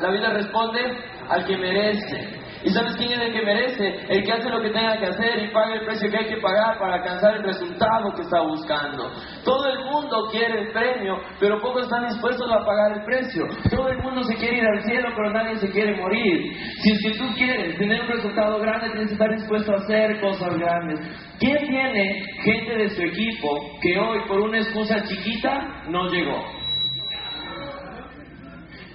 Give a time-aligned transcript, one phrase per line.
[0.00, 0.80] La Biblia responde
[1.28, 2.46] al que merece.
[2.66, 3.94] ¿Y sabes quién es el que merece?
[4.08, 6.38] El que hace lo que tenga que hacer y paga el precio que hay que
[6.38, 9.12] pagar para alcanzar el resultado que está buscando.
[9.44, 13.44] Todo el mundo quiere el premio, pero pocos están dispuestos a pagar el precio.
[13.70, 16.56] Todo el mundo se quiere ir al cielo, pero nadie se quiere morir.
[16.82, 20.20] Si es que tú quieres tener un resultado grande, tienes que estar dispuesto a hacer
[20.20, 21.00] cosas grandes.
[21.38, 26.55] ¿Quién tiene gente de su equipo que hoy, por una excusa chiquita, no llegó?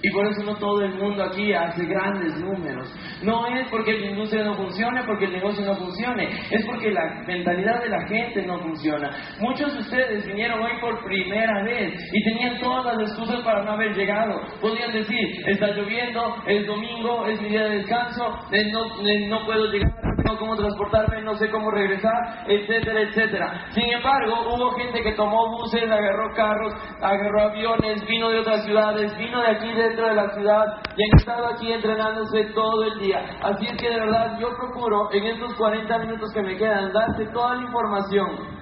[0.02, 2.92] Y por eso no todo el mundo aquí hace grandes números.
[3.22, 7.22] No es porque la industria no funcione, porque el negocio no funcione, es porque la
[7.26, 9.10] mentalidad de la gente no funciona.
[9.38, 13.72] Muchos de ustedes vinieron hoy por primera vez y tenían todas las excusas para no
[13.72, 14.40] haber llegado.
[14.60, 19.44] Podían decir, está lloviendo, es domingo, es mi día de descanso, eh, no, eh, no
[19.44, 23.66] puedo llegar no cómo transportarme, no sé cómo regresar, etcétera, etcétera.
[23.70, 29.16] Sin embargo, hubo gente que tomó buses, agarró carros, agarró aviones, vino de otras ciudades,
[29.16, 30.64] vino de aquí dentro de la ciudad
[30.96, 33.38] y han estado aquí entrenándose todo el día.
[33.42, 37.26] Así es que de verdad yo procuro en estos 40 minutos que me quedan darte
[37.26, 38.61] toda la información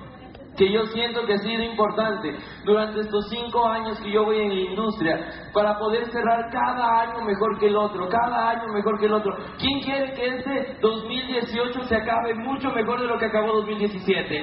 [0.61, 4.55] que yo siento que ha sido importante durante estos cinco años que yo voy en
[4.55, 9.07] la industria para poder cerrar cada año mejor que el otro, cada año mejor que
[9.07, 9.35] el otro.
[9.59, 14.43] ¿Quién quiere que este 2018 se acabe mucho mejor de lo que acabó 2017?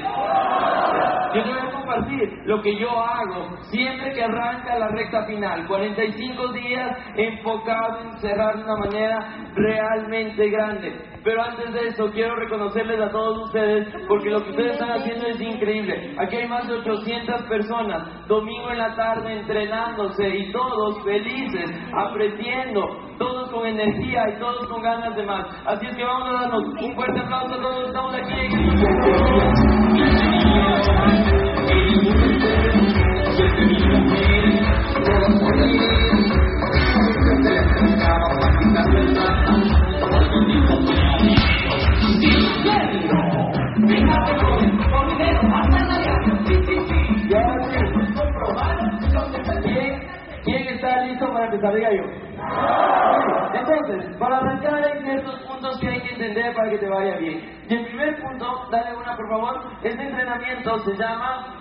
[1.36, 5.68] Yo te voy a compartir lo que yo hago siempre que arranca la recta final,
[5.68, 11.17] 45 días enfocado en cerrar de una manera realmente grande.
[11.28, 15.28] Pero antes de eso, quiero reconocerles a todos ustedes porque lo que ustedes están haciendo
[15.28, 16.16] es increíble.
[16.20, 22.88] Aquí hay más de 800 personas, domingo en la tarde entrenándose y todos felices, aprendiendo,
[23.18, 25.46] todos con energía y todos con ganas de más.
[25.66, 28.48] Así es que vamos a darnos un fuerte aplauso a todos, estamos aquí
[53.54, 57.42] Entonces, para arrancar hay ciertos puntos que hay que entender para que te vaya bien.
[57.70, 61.58] Y el primer punto, dale una por favor, este entrenamiento se llama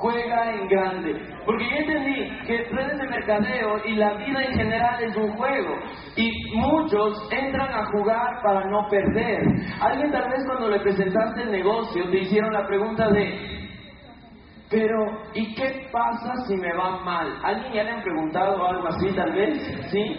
[0.00, 1.14] juega en grande.
[1.44, 5.74] Porque yo entendí que redes de mercadeo y la vida en general es un juego.
[6.16, 9.42] Y muchos entran a jugar para no perder.
[9.80, 13.55] Alguien tal vez cuando le presentaste el negocio te hicieron la pregunta de,
[14.68, 17.38] pero, ¿y qué pasa si me va mal?
[17.44, 19.58] ¿Alguien ya le han preguntado algo así tal vez?
[19.90, 20.16] ¿Sí?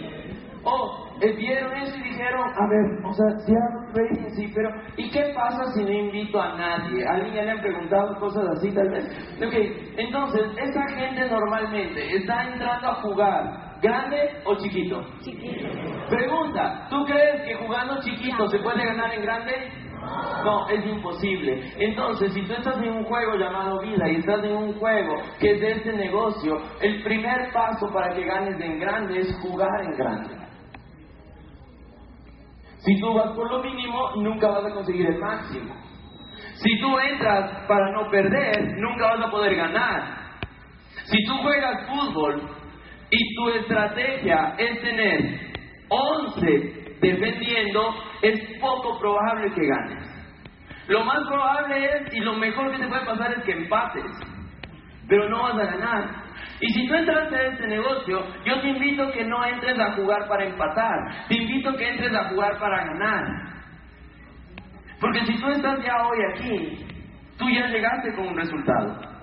[0.64, 3.78] O eh, vieron eso y dijeron, a ver, o sea, si hago
[4.36, 7.04] sí, pero ¿y qué pasa si no invito a nadie?
[7.06, 9.04] ¿Alguien ya le han preguntado cosas así tal vez?
[9.44, 9.54] Ok,
[9.96, 15.02] entonces, esa gente normalmente está entrando a jugar, ¿grande o chiquito?
[15.20, 15.68] Chiquito.
[16.08, 19.52] Pregunta, ¿tú crees que jugando chiquito se puede ganar en grande?
[20.44, 21.72] No, es imposible.
[21.78, 25.52] Entonces, si tú estás en un juego llamado vida y estás en un juego que
[25.52, 29.96] es de este negocio, el primer paso para que ganes en grande es jugar en
[29.96, 30.36] grande.
[32.78, 35.74] Si tú vas por lo mínimo, nunca vas a conseguir el máximo.
[36.54, 40.18] Si tú entras para no perder, nunca vas a poder ganar.
[41.04, 42.42] Si tú juegas fútbol
[43.10, 45.40] y tu estrategia es tener
[45.88, 50.18] 11 defendiendo, es poco probable que ganes.
[50.88, 54.10] Lo más probable es, y lo mejor que te puede pasar es que empates,
[55.08, 56.28] pero no vas a ganar.
[56.60, 59.92] Y si tú entraste a este negocio, yo te invito a que no entres a
[59.92, 63.26] jugar para empatar, te invito a que entres a jugar para ganar.
[65.00, 66.86] Porque si tú estás ya hoy aquí,
[67.38, 69.17] tú ya llegaste con un resultado.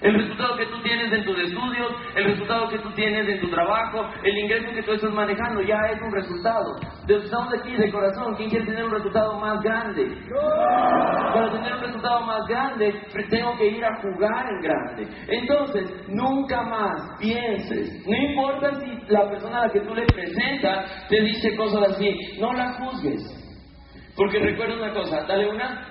[0.00, 3.48] El resultado que tú tienes en tus estudios, el resultado que tú tienes en tu
[3.48, 6.76] trabajo, el ingreso que tú estás manejando, ya es un resultado.
[7.08, 10.04] Estamos aquí de corazón, ¿quién quiere tener un resultado más grande?
[11.32, 12.94] Para tener un resultado más grande,
[13.30, 15.08] tengo que ir a jugar en grande.
[15.28, 21.08] Entonces, nunca más pienses, no importa si la persona a la que tú le presentas
[21.08, 23.22] te dice cosas así, no la juzgues.
[24.16, 25.88] Porque recuerda una cosa, dale una.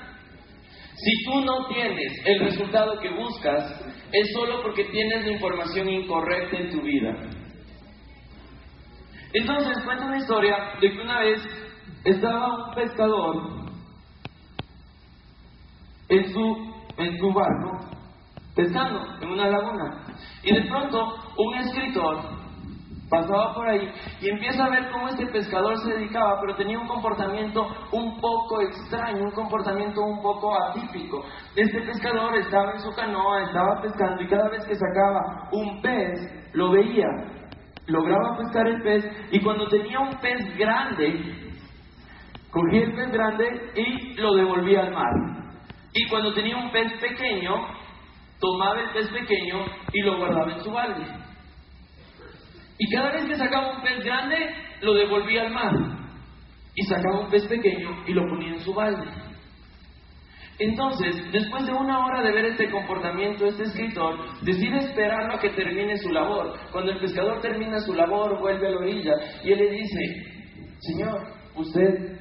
[0.95, 6.57] Si tú no tienes el resultado que buscas, es solo porque tienes la información incorrecta
[6.57, 7.15] en tu vida.
[9.33, 11.41] Entonces cuenta una historia de que una vez
[12.03, 13.63] estaba un pescador
[16.09, 17.93] en su, en su barco
[18.55, 20.05] pescando en una laguna
[20.43, 22.42] y de pronto un escritor
[23.13, 26.87] pasaba por ahí y empieza a ver cómo este pescador se dedicaba, pero tenía un
[26.87, 31.23] comportamiento un poco extraño, un comportamiento un poco atípico.
[31.55, 36.53] Este pescador estaba en su canoa, estaba pescando y cada vez que sacaba un pez,
[36.53, 37.07] lo veía,
[37.87, 41.53] lograba pescar el pez y cuando tenía un pez grande,
[42.49, 45.13] cogía el pez grande y lo devolvía al mar.
[45.93, 47.53] Y cuando tenía un pez pequeño,
[48.39, 51.05] tomaba el pez pequeño y lo guardaba en su balde.
[52.77, 54.37] Y cada vez que sacaba un pez grande,
[54.81, 55.73] lo devolvía al mar.
[56.75, 59.05] Y sacaba un pez pequeño y lo ponía en su balde.
[60.59, 65.49] Entonces, después de una hora de ver este comportamiento, este escritor decide esperarlo a que
[65.49, 66.53] termine su labor.
[66.71, 69.99] Cuando el pescador termina su labor, vuelve a la orilla y él le dice,
[70.79, 72.19] Señor, usted,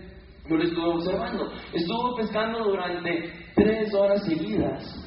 [0.48, 5.01] yo le estuve observando, estuvo pescando durante tres horas seguidas.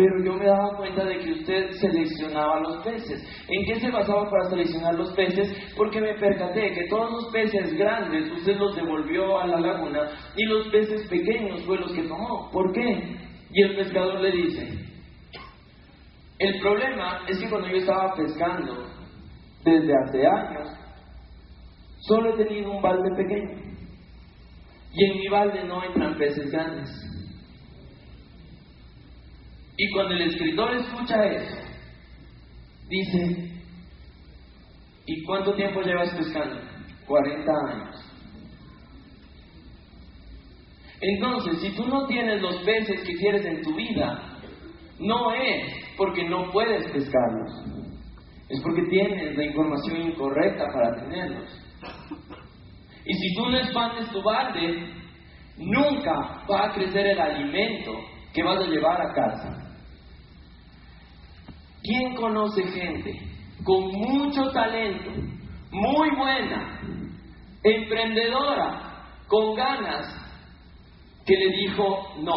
[0.00, 3.22] Pero yo me daba cuenta de que usted seleccionaba los peces.
[3.46, 5.54] ¿En qué se basaba para seleccionar los peces?
[5.76, 10.46] Porque me percaté que todos los peces grandes usted los devolvió a la laguna y
[10.46, 12.48] los peces pequeños fue los que tomó.
[12.50, 13.14] ¿Por qué?
[13.50, 14.68] Y el pescador le dice,
[16.38, 18.86] el problema es que cuando yo estaba pescando
[19.62, 20.68] desde hace años,
[22.08, 23.70] solo he tenido un balde pequeño.
[24.94, 27.09] Y en mi balde no entran peces grandes.
[29.82, 31.56] Y cuando el escritor escucha eso,
[32.90, 33.50] dice,
[35.06, 36.60] ¿y cuánto tiempo llevas pescando?
[37.06, 37.96] 40 años.
[41.00, 44.38] Entonces, si tú no tienes los peces que quieres en tu vida,
[44.98, 47.50] no es porque no puedes pescarlos,
[48.50, 51.58] es porque tienes la información incorrecta para tenerlos.
[53.06, 54.92] Y si tú no expandes tu balde,
[55.56, 57.92] nunca va a crecer el alimento
[58.34, 59.59] que vas a llevar a casa.
[61.82, 63.12] ¿Quién conoce gente
[63.64, 65.10] con mucho talento,
[65.70, 66.80] muy buena,
[67.62, 70.06] emprendedora, con ganas,
[71.24, 71.84] que le dijo
[72.22, 72.36] no?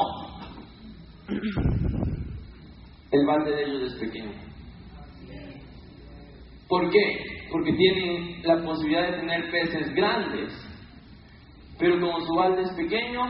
[3.11, 4.31] El balde de ellos es pequeño.
[6.67, 7.47] ¿Por qué?
[7.51, 10.53] Porque tienen la posibilidad de tener peces grandes,
[11.77, 13.21] pero como su balde es pequeño,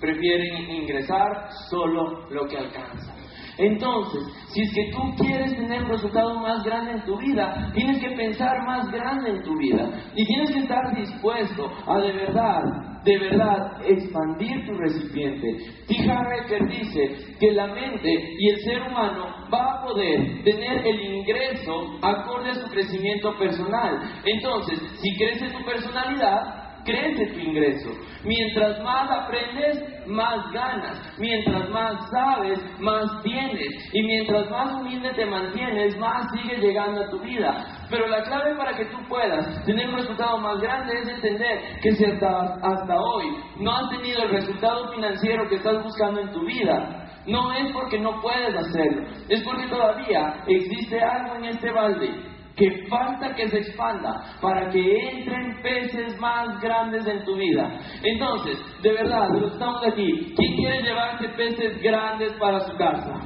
[0.00, 3.21] prefieren ingresar solo lo que alcanza.
[3.58, 8.00] Entonces, si es que tú quieres tener un resultado más grande en tu vida, tienes
[8.00, 12.62] que pensar más grande en tu vida y tienes que estar dispuesto a de verdad,
[13.04, 15.56] de verdad, expandir tu recipiente.
[15.86, 16.10] T.
[16.10, 21.98] Harrecker dice que la mente y el ser humano va a poder tener el ingreso
[22.00, 23.98] acorde a su crecimiento personal.
[24.24, 27.90] Entonces, si crece tu personalidad, crece tu ingreso.
[28.24, 31.00] Mientras más aprendes, más ganas.
[31.18, 33.90] Mientras más sabes, más tienes.
[33.92, 37.64] Y mientras más humilde te mantienes, más sigue llegando a tu vida.
[37.90, 41.92] Pero la clave para que tú puedas tener un resultado más grande es entender que
[41.92, 43.26] si hasta, hoy
[43.58, 48.00] no has tenido el resultado financiero que estás buscando en tu vida, no es porque
[48.00, 53.58] no puedes hacerlo, es porque todavía existe algo en este balde que falta que se
[53.58, 57.78] expanda para que entren peces más grandes en tu vida.
[58.02, 63.20] Entonces, de verdad, estamos aquí, ¿quién quiere llevarse peces grandes para su casa?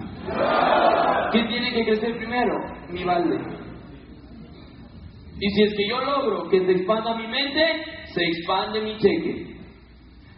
[1.32, 2.54] ¿Quién tiene que crecer primero?
[2.90, 3.36] Mi balde.
[5.38, 7.62] Y si es que yo logro que se expanda mi mente,
[8.06, 9.56] se expande mi cheque.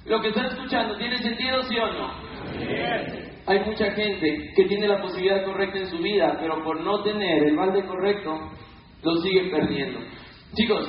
[0.06, 2.10] Lo que están escuchando, ¿tiene sentido, sí o no?
[3.46, 7.44] Hay mucha gente que tiene la posibilidad correcta en su vida, pero por no tener
[7.44, 8.50] el balde correcto,
[9.08, 10.00] lo siguen perdiendo.
[10.54, 10.88] Chicos,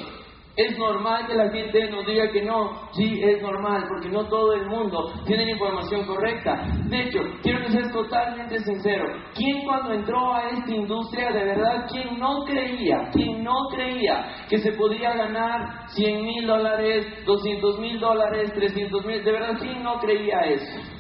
[0.59, 4.51] es normal que la gente nos diga que no, sí, es normal, porque no todo
[4.53, 6.67] el mundo tiene información correcta.
[6.89, 9.05] De hecho, quiero que seas totalmente sincero.
[9.33, 14.57] ¿Quién cuando entró a esta industria, de verdad, quién no creía, quién no creía que
[14.57, 19.23] se podía ganar 100 mil dólares, 200 mil dólares, 300 mil?
[19.23, 20.99] De verdad, ¿quién no creía eso?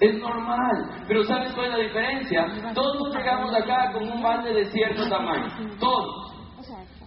[0.00, 2.46] Es normal, pero ¿sabes cuál es la diferencia?
[2.74, 5.48] Todos llegamos acá con un balde de cierto tamaño,
[5.78, 6.34] todos,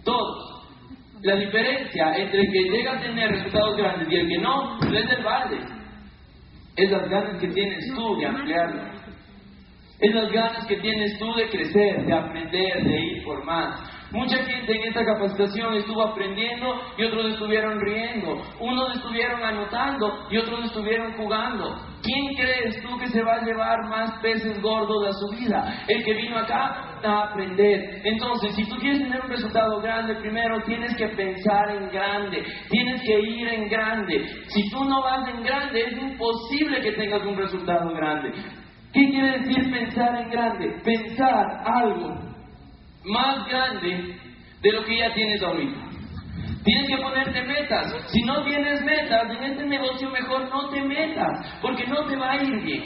[0.04, 0.54] todos.
[1.22, 4.98] La diferencia entre el que llega a tener resultados grandes y el que no, no
[4.98, 5.58] es el balde,
[6.76, 8.82] es las ganas que tienes tú de ampliarlo.
[10.00, 13.44] Es las ganas que tienes tú de crecer, de aprender, de ir por.
[14.12, 18.40] Mucha gente en esta capacitación estuvo aprendiendo y otros estuvieron riendo.
[18.60, 21.76] Unos estuvieron anotando y otros estuvieron jugando.
[22.02, 25.84] ¿Quién crees tú que se va a llevar más peces gordos a su vida?
[25.88, 28.02] El que vino acá a aprender.
[28.04, 33.02] Entonces, si tú quieres tener un resultado grande, primero tienes que pensar en grande, tienes
[33.02, 34.26] que ir en grande.
[34.48, 38.32] Si tú no vas en grande, es imposible que tengas un resultado grande.
[38.92, 40.80] ¿Qué quiere decir pensar en grande?
[40.84, 42.14] Pensar algo
[43.04, 44.16] más grande
[44.62, 45.87] de lo que ya tienes ahorita.
[46.64, 47.94] Tienes que ponerte metas.
[48.08, 52.32] Si no tienes metas en este negocio, mejor no te metas, porque no te va
[52.32, 52.82] a ir bien.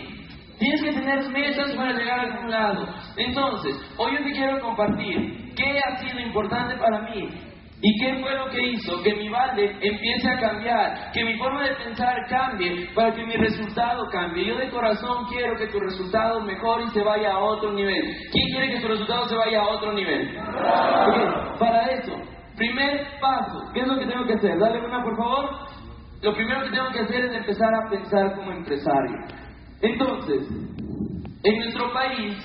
[0.58, 2.94] Tienes que tener metas para llegar a algún lado.
[3.16, 7.28] Entonces, hoy yo te quiero compartir qué ha sido importante para mí
[7.84, 9.02] ¿Y qué fue lo que hizo?
[9.02, 13.34] Que mi balde empiece a cambiar, que mi forma de pensar cambie para que mi
[13.34, 14.46] resultado cambie.
[14.46, 18.16] Yo de corazón quiero que tu resultado mejore y se vaya a otro nivel.
[18.30, 20.38] ¿Quién quiere que tu resultado se vaya a otro nivel?
[21.58, 22.16] para eso,
[22.56, 24.58] primer paso, ¿qué es lo que tengo que hacer?
[24.58, 25.50] Dale una, por favor.
[26.22, 29.18] Lo primero que tengo que hacer es empezar a pensar como empresario.
[29.80, 30.48] Entonces,
[31.42, 32.36] en nuestro país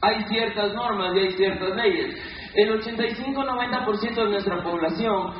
[0.00, 2.14] hay ciertas normas y hay ciertas leyes.
[2.54, 5.32] El 85-90% de nuestra población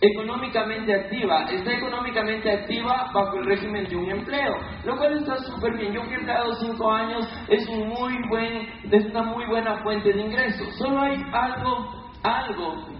[0.00, 4.54] económicamente activa, está económicamente activa bajo el régimen de un empleo,
[4.84, 5.92] lo cual está súper bien.
[5.92, 10.20] Yo fui empleado cinco años, es, un muy buen, es una muy buena fuente de
[10.20, 10.68] ingresos.
[10.76, 12.95] Solo hay algo, algo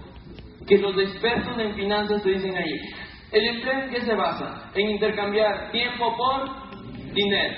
[0.67, 2.73] que los expertos en finanzas te dicen ahí.
[3.31, 4.71] ¿El empleo en qué se basa?
[4.75, 7.55] En intercambiar tiempo por dinero.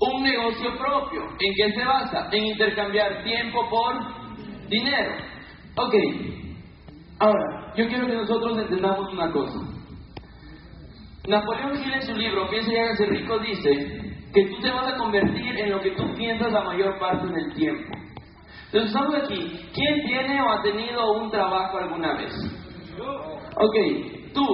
[0.00, 2.28] Un negocio propio, ¿en qué se basa?
[2.30, 3.94] En intercambiar tiempo por
[4.68, 5.10] dinero.
[5.76, 5.94] Ok,
[7.18, 9.58] ahora, yo quiero que nosotros entendamos una cosa.
[11.26, 13.70] Napoleón Hill en su libro Piensa y hágase rico dice
[14.32, 17.52] que tú te vas a convertir en lo que tú piensas la mayor parte del
[17.54, 17.92] tiempo.
[18.72, 19.70] Entonces estamos aquí.
[19.72, 22.32] ¿Quién tiene o ha tenido un trabajo alguna vez?
[23.56, 23.76] Ok,
[24.34, 24.44] tú,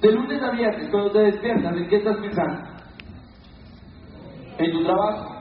[0.00, 2.68] de lunes a viernes, cuando te despiertas, ¿en qué estás pensando?
[4.58, 5.34] En tu trabajo.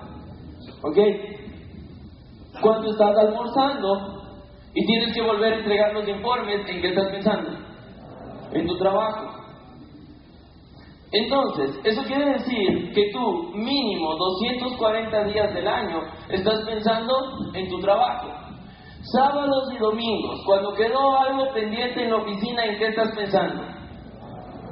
[0.83, 0.97] ¿Ok?
[2.61, 4.17] Cuando estás almorzando
[4.75, 7.49] y tienes que volver a entregar los informes, ¿en qué estás pensando?
[8.51, 9.36] En tu trabajo.
[11.11, 17.13] Entonces, eso quiere decir que tú mínimo 240 días del año estás pensando
[17.53, 18.27] en tu trabajo.
[19.13, 23.77] Sábados y domingos, cuando quedó algo pendiente en la oficina, ¿en qué estás pensando?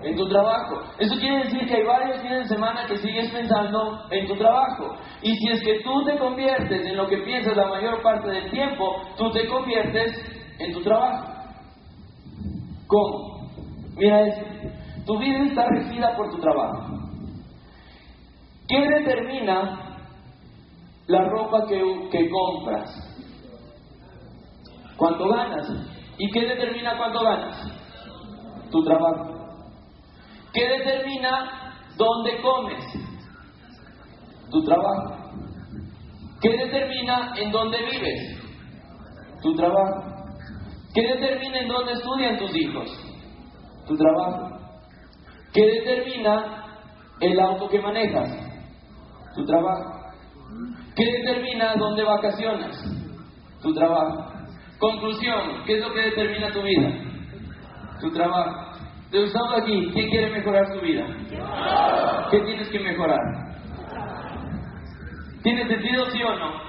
[0.05, 0.81] en tu trabajo.
[0.99, 4.95] Eso quiere decir que hay varios fines de semana que sigues pensando en tu trabajo.
[5.21, 8.51] Y si es que tú te conviertes en lo que piensas la mayor parte del
[8.51, 10.11] tiempo, tú te conviertes
[10.59, 11.33] en tu trabajo.
[12.87, 13.49] ¿Cómo?
[13.97, 14.45] Mira esto.
[15.05, 17.05] Tu vida está regida por tu trabajo.
[18.67, 19.99] ¿Qué determina
[21.07, 22.89] la ropa que, compras?
[24.97, 25.69] ¿Cuánto ganas?
[26.17, 27.55] ¿Y qué determina cuánto ganas?
[28.71, 29.35] Tu trabajo.
[30.51, 32.83] ¿Qué determina dónde comes?
[34.49, 35.15] Tu trabajo.
[36.41, 38.41] ¿Qué determina en dónde vives?
[39.43, 40.03] Tu trabajo.
[40.95, 42.87] ¿Qué determina en dónde estudian tus hijos?
[43.85, 44.44] Tu trabajo.
[45.55, 46.65] ¿Qué determina
[47.21, 48.29] el auto que manejas?
[49.35, 50.01] Tu trabajo.
[50.97, 52.77] ¿Qué determina dónde vacacionas?
[53.61, 54.33] Tu trabajo.
[54.79, 56.89] Conclusión, ¿qué es lo que determina tu vida?
[58.01, 58.51] Tu trabajo.
[59.05, 61.05] Entonces estamos aquí, ¿quién quiere mejorar su vida?
[62.31, 63.19] ¿Qué tienes que mejorar?
[65.41, 66.65] ¿Tiene sentido sí o no?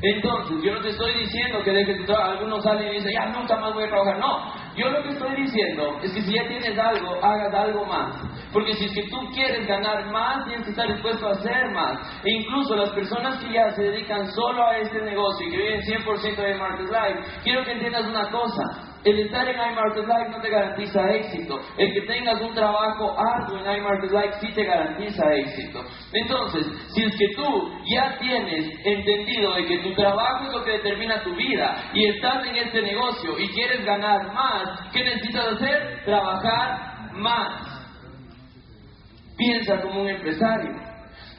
[0.00, 2.32] Entonces, yo no te estoy diciendo que dejes tu trabajo.
[2.32, 4.18] Algunos salen y dicen, ya nunca más voy a trabajar.
[4.18, 8.22] No, yo lo que estoy diciendo es que si ya tienes algo, hagas algo más.
[8.52, 11.98] Porque si es que tú quieres ganar más, tienes que estar dispuesto a hacer más.
[12.24, 15.80] E incluso las personas que ya se dedican solo a este negocio y que viven
[15.80, 18.93] 100% de Market Life, quiero que entiendas una cosa.
[19.04, 21.60] El estar en iMarket Life no te garantiza éxito.
[21.76, 25.84] El que tengas un trabajo arduo en iMarket Life sí te garantiza éxito.
[26.12, 30.70] Entonces, si es que tú ya tienes entendido de que tu trabajo es lo que
[30.70, 36.02] determina tu vida y estás en este negocio y quieres ganar más, ¿qué necesitas hacer?
[36.06, 37.74] Trabajar más.
[39.36, 40.70] Piensa como un empresario.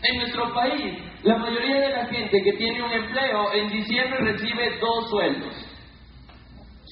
[0.04, 4.78] En nuestro país, la mayoría de la gente que tiene un empleo en diciembre recibe
[4.80, 5.65] dos sueldos.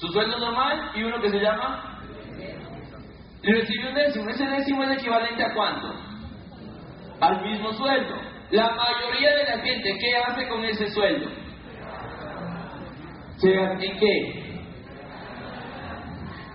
[0.04, 1.98] Su sueldo normal y uno que se llama.
[3.42, 4.30] Y recibe un décimo.
[4.30, 5.96] Ese décimo es equivalente a cuánto?
[7.22, 8.14] Al mismo sueldo.
[8.52, 11.30] La mayoría de la gente, ¿qué hace con ese sueldo?
[13.44, 14.60] ¿En qué?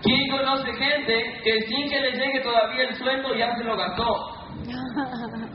[0.03, 4.15] ¿Quién conoce gente que sin que le llegue todavía el sueldo ya se lo gastó?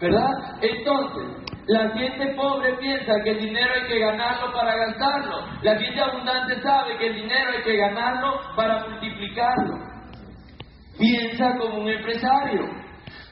[0.00, 0.30] ¿Verdad?
[0.62, 5.46] Entonces, La gente pobre piensa que el dinero hay que ganarlo para gastarlo.
[5.62, 9.78] La gente abundante sabe que el dinero hay que ganarlo para multiplicarlo.
[10.98, 12.68] Piensa como un empresario.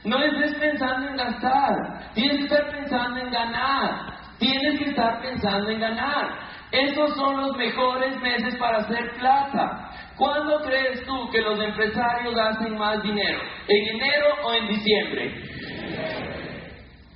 [0.05, 4.11] No estés pensando en gastar, tienes que estar pensando en ganar.
[4.39, 6.39] Tienes que estar pensando en ganar.
[6.71, 9.91] Esos son los mejores meses para hacer plata.
[10.17, 13.39] ¿Cuándo crees tú que los empresarios hacen más dinero?
[13.67, 15.50] ¿En enero o en diciembre?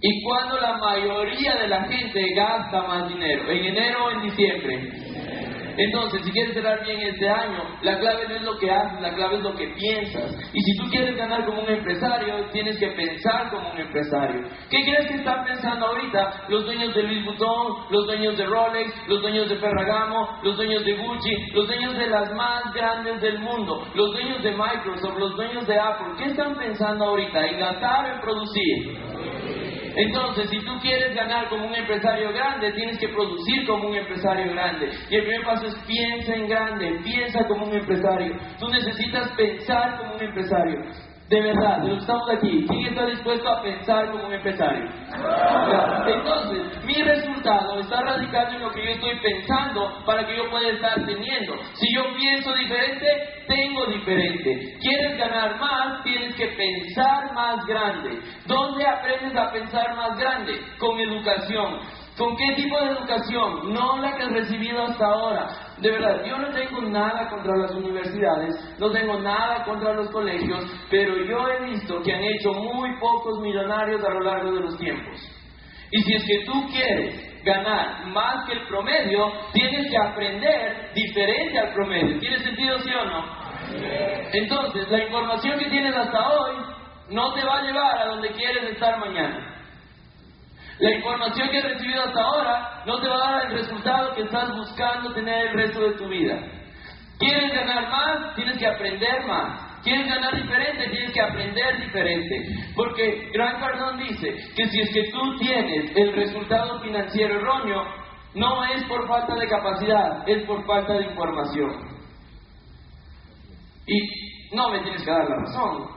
[0.02, 3.50] ¿Y cuándo la mayoría de la gente gasta más dinero?
[3.50, 5.06] ¿En enero o en diciembre?
[5.78, 9.14] Entonces, si quieres cerrar bien este año, la clave no es lo que haces, la
[9.14, 10.34] clave es lo que piensas.
[10.54, 14.48] Y si tú quieres ganar como un empresario, tienes que pensar como un empresario.
[14.70, 19.08] ¿Qué crees que están pensando ahorita los dueños de Louis Vuitton, los dueños de Rolex,
[19.08, 23.40] los dueños de Ferragamo, los dueños de Gucci, los dueños de las más grandes del
[23.40, 26.14] mundo, los dueños de Microsoft, los dueños de Apple?
[26.18, 27.48] ¿Qué están pensando ahorita?
[27.48, 29.15] ¿En gastar o en producir?
[29.96, 34.52] Entonces, si tú quieres ganar como un empresario grande, tienes que producir como un empresario
[34.52, 34.90] grande.
[35.10, 38.38] Y el primer paso es piensa en grande, piensa como un empresario.
[38.60, 40.82] Tú necesitas pensar como un empresario.
[41.28, 44.86] De verdad, de que estamos aquí, ¿quién está dispuesto a pensar como un empresario?
[46.06, 50.70] Entonces, mi resultado está radicado en lo que yo estoy pensando para que yo pueda
[50.70, 51.56] estar teniendo.
[51.74, 53.08] Si yo pienso diferente,
[53.48, 54.78] tengo diferente.
[54.80, 56.04] ¿Quieres ganar más?
[56.04, 58.20] Tienes que pensar más grande.
[58.46, 60.62] ¿Dónde aprendes a pensar más grande?
[60.78, 61.80] Con educación.
[62.20, 63.74] ¿Con qué tipo de educación?
[63.74, 65.48] No la que has recibido hasta ahora.
[65.80, 70.66] De verdad, yo no tengo nada contra las universidades, no tengo nada contra los colegios,
[70.90, 74.78] pero yo he visto que han hecho muy pocos millonarios a lo largo de los
[74.78, 75.20] tiempos.
[75.92, 81.60] Y si es que tú quieres ganar más que el promedio, tienes que aprender diferente
[81.60, 82.20] al promedio.
[82.20, 83.46] ¿Tiene sentido, sí o no?
[84.34, 86.56] Entonces, la información que tienes hasta hoy
[87.10, 89.55] no te va a llevar a donde quieres estar mañana.
[90.80, 94.24] La información que has recibido hasta ahora no te va a dar el resultado que
[94.24, 96.38] estás buscando tener el resto de tu vida.
[97.18, 98.36] ¿Quieres ganar más?
[98.36, 99.82] Tienes que aprender más.
[99.84, 100.90] ¿Quieres ganar diferente?
[100.90, 102.36] Tienes que aprender diferente.
[102.76, 107.84] Porque Gran Cardón dice que si es que tú tienes el resultado financiero erróneo,
[108.34, 111.72] no es por falta de capacidad, es por falta de información.
[113.88, 115.88] Y no me tienes que dar la razón.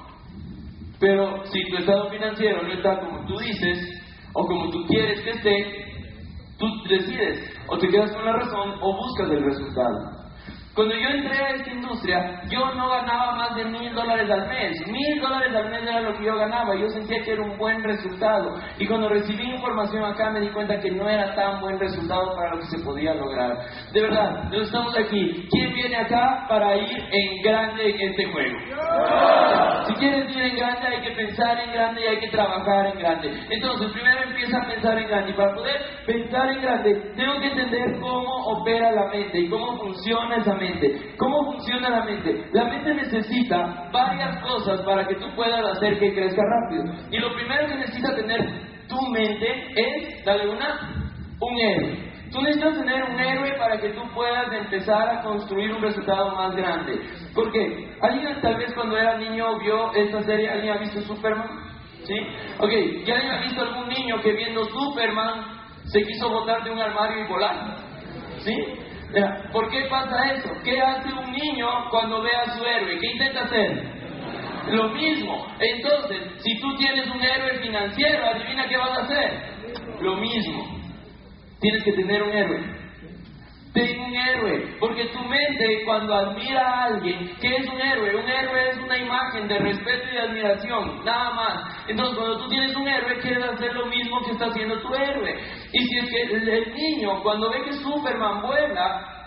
[1.00, 3.97] Pero si tu estado financiero no está como tú dices,
[4.38, 5.66] o como tú quieres que esté,
[6.58, 10.27] tú decides, o te quedas con la razón o buscas el resultado.
[10.78, 14.86] Cuando yo entré a esta industria, yo no ganaba más de mil dólares al mes.
[14.86, 16.76] Mil dólares al mes era lo que yo ganaba.
[16.76, 18.54] Yo sentía que era un buen resultado.
[18.78, 22.54] Y cuando recibí información acá me di cuenta que no era tan buen resultado para
[22.54, 23.58] lo que se podía lograr.
[23.92, 25.48] De verdad, no estamos aquí.
[25.50, 28.58] ¿Quién viene acá para ir en grande en este juego?
[29.88, 32.98] Si quieres ir en grande hay que pensar en grande y hay que trabajar en
[33.00, 33.36] grande.
[33.50, 35.30] Entonces, primero empieza a pensar en grande.
[35.32, 39.76] Y para poder pensar en grande, tengo que entender cómo opera la mente y cómo
[39.76, 40.67] funciona esa mente.
[41.16, 42.48] ¿Cómo funciona la mente?
[42.52, 46.84] La mente necesita varias cosas para que tú puedas hacer que crezca rápido.
[47.10, 48.40] Y lo primero que necesita tener
[48.88, 52.08] tu mente es, dale una, un héroe.
[52.30, 56.54] Tú necesitas tener un héroe para que tú puedas empezar a construir un resultado más
[56.54, 57.00] grande.
[57.34, 57.88] ¿Por qué?
[58.02, 60.50] ¿Alguien tal vez cuando era niño vio esta serie?
[60.50, 61.48] ¿Alguien ha visto Superman?
[62.04, 62.14] ¿Sí?
[62.58, 66.78] Ok, ¿y alguien ha visto algún niño que viendo Superman se quiso botar de un
[66.78, 67.76] armario y volar?
[68.40, 68.54] ¿Sí?
[69.52, 70.50] ¿Por qué pasa eso?
[70.62, 72.98] ¿Qué hace un niño cuando ve a su héroe?
[72.98, 73.82] ¿Qué intenta hacer?
[74.70, 75.46] Lo mismo.
[75.58, 79.30] Entonces, si tú tienes un héroe financiero, adivina qué vas a hacer.
[80.00, 80.78] Lo mismo.
[81.60, 82.60] Tienes que tener un héroe.
[83.78, 88.16] Ten un héroe, porque tu mente cuando admira a alguien, ¿qué es un héroe?
[88.16, 91.86] Un héroe es una imagen de respeto y de admiración, nada más.
[91.86, 95.32] Entonces cuando tú tienes un héroe, quieres hacer lo mismo que está haciendo tu héroe.
[95.72, 99.18] Y si es que el, niño cuando ve que Superman vuela,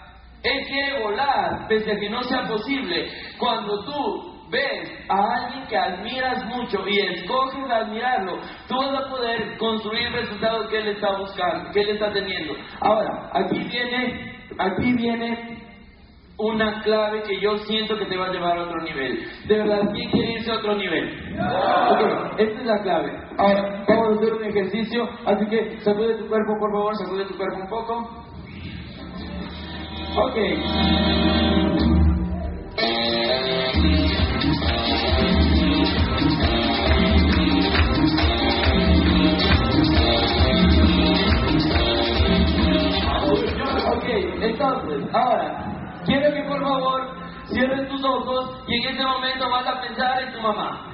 [0.44, 3.10] él quiere volar, pese a que no sea posible.
[3.38, 8.38] Cuando tú ves a alguien que admiras mucho y escoges admirarlo,
[8.68, 12.54] tú vas a poder construir el resultado que él está buscando, que él está teniendo.
[12.82, 15.58] Ahora, aquí viene, aquí viene
[16.38, 19.20] una clave que yo siento que te va a llevar a otro nivel.
[19.48, 21.36] De verdad, ¿quién quiere irse a otro nivel?
[21.90, 23.12] Ok, esta es la clave.
[23.38, 27.38] Ahora, vamos a hacer un ejercicio, así que sacude tu cuerpo, por favor, sacude tu
[27.38, 28.26] cuerpo un poco.
[30.18, 30.38] Ok.
[45.14, 50.24] Ahora, quiero que por favor cierres tus ojos y en este momento vas a pensar
[50.24, 50.88] en tu mamá.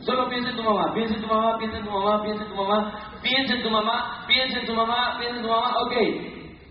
[0.00, 2.48] Solo piensa en tu mamá, piensa en tu mamá, piensa en tu mamá, piensa en
[2.48, 5.74] tu mamá, piensa en tu mamá, piensa en tu mamá, piensa en tu mamá.
[5.80, 5.92] Ok,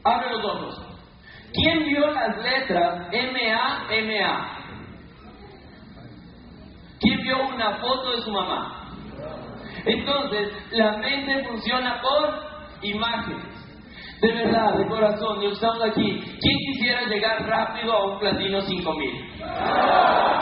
[0.03, 0.81] abre los ojos.
[1.53, 4.55] ¿Quién vio las letras M-A-M-A?
[6.99, 8.85] ¿Quién vio una foto de su mamá?
[9.85, 12.39] Entonces, la mente funciona por
[12.81, 13.54] imágenes.
[14.25, 16.19] De verdad, de corazón, de estamos aquí.
[16.41, 19.11] ¿Quién quisiera llegar rápido a un platino 5000?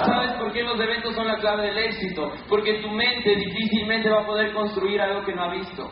[0.05, 2.31] ¿Sabes por qué los eventos son la clave del éxito?
[2.47, 5.89] Porque tu mente difícilmente va a poder construir algo que no ha visto.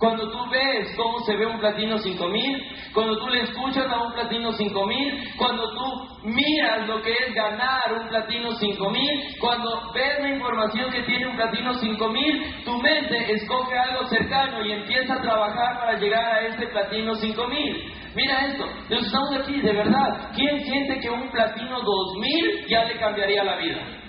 [0.00, 4.14] Cuando tú ves cómo se ve un platino 5000, cuando tú le escuchas a un
[4.14, 10.30] platino 5000, cuando tú miras lo que es ganar un platino 5000, cuando ves la
[10.30, 15.80] información que tiene un platino 5000, tu mente escoge algo cercano y empieza a trabajar
[15.80, 17.92] para llegar a ese platino 5000.
[18.14, 20.32] Mira esto, estamos aquí, de verdad.
[20.34, 23.99] ¿Quién siente que un platino 2000 ya le cambiaría la vida?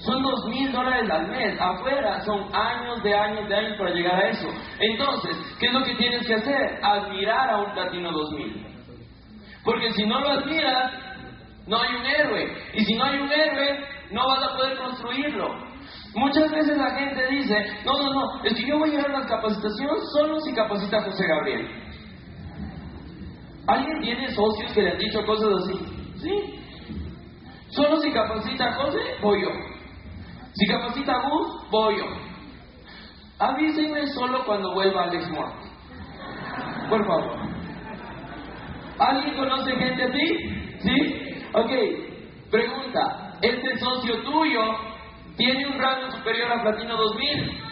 [0.00, 1.60] Son dos mil dólares al mes.
[1.60, 4.48] Afuera son años de años de años para llegar a eso.
[4.78, 6.80] Entonces, ¿qué es lo que tienes que hacer?
[6.82, 8.66] Admirar a un platino 2000.
[9.62, 10.92] Porque si no lo admiras,
[11.66, 12.52] no hay un héroe.
[12.74, 13.78] Y si no hay un héroe,
[14.10, 15.48] no vas a poder construirlo.
[16.14, 19.08] Muchas veces la gente dice, no, no, no, es que yo voy a ir a
[19.08, 21.68] las capacitaciones solo si capacita José Gabriel.
[23.66, 25.78] ¿Alguien tiene socios que le han dicho cosas así?
[26.16, 26.60] ¿Sí?
[27.68, 29.50] Solo si capacita José, voy yo.
[30.54, 32.06] Si capacita a Gus, voy yo.
[33.38, 35.52] Avísenme solo cuando vuelva Alex Moore.
[36.88, 37.38] Por favor.
[38.98, 40.78] ¿Alguien conoce gente así?
[40.80, 41.44] ¿Sí?
[41.54, 41.70] Ok.
[42.50, 43.38] Pregunta.
[43.40, 44.60] ¿Este socio tuyo
[45.36, 47.62] tiene un rango superior a Platino 2000?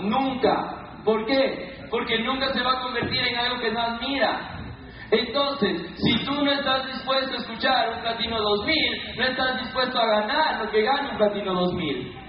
[0.00, 1.00] Nunca.
[1.04, 1.86] ¿Por qué?
[1.90, 4.59] Porque nunca se va a convertir en algo que no admira.
[5.10, 8.74] Entonces, si tú no estás dispuesto a escuchar un Platino 2000,
[9.16, 12.20] no estás dispuesto a ganar lo que gana un Platino 2000.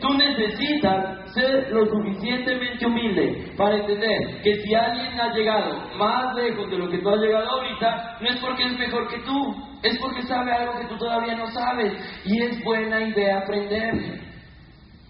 [0.00, 6.70] Tú necesitas ser lo suficientemente humilde para entender que si alguien ha llegado más lejos
[6.70, 9.98] de lo que tú has llegado ahorita, no es porque es mejor que tú, es
[9.98, 11.92] porque sabe algo que tú todavía no sabes
[12.24, 13.94] y es buena idea aprender.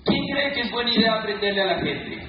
[0.04, 2.23] ¿Quién cree que es buena idea aprenderle a la gente?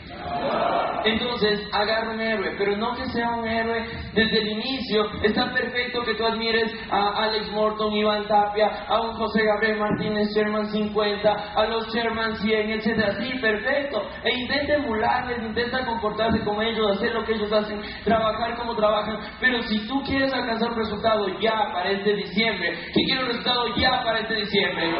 [1.06, 5.06] Entonces, agarra un héroe, pero no que sea un héroe desde el inicio.
[5.22, 10.30] Está perfecto que tú admires a Alex Morton, Iván Tapia, a un José Gabriel Martínez,
[10.34, 13.18] Sherman 50, a los Sherman 100, etc.
[13.20, 14.02] Sí, perfecto.
[14.24, 19.20] E intenta emularles, intenta comportarse como ellos, hacer lo que ellos hacen, trabajar como trabajan.
[19.40, 23.76] Pero si tú quieres alcanzar un resultado ya para este diciembre, ¿qué quiere un resultado
[23.78, 24.96] ya para este diciembre?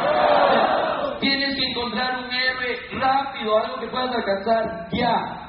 [1.20, 2.55] Tienes que encontrar un héroe
[2.92, 5.42] rápido, algo que puedas alcanzar ya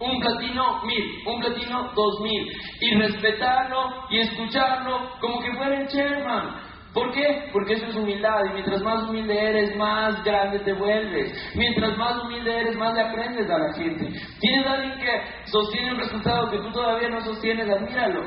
[0.00, 5.88] un platino mil, un platino dos mil, y respetarlo y escucharlo como que fuera el
[5.88, 6.70] chairman.
[6.94, 7.48] ¿Por qué?
[7.52, 11.32] Porque eso es humildad y mientras más humilde eres, más grande te vuelves.
[11.54, 14.08] Mientras más humilde eres, más le aprendes a la gente.
[14.40, 18.22] Tienes a alguien que sostiene un resultado que tú todavía no sostienes, admíralo.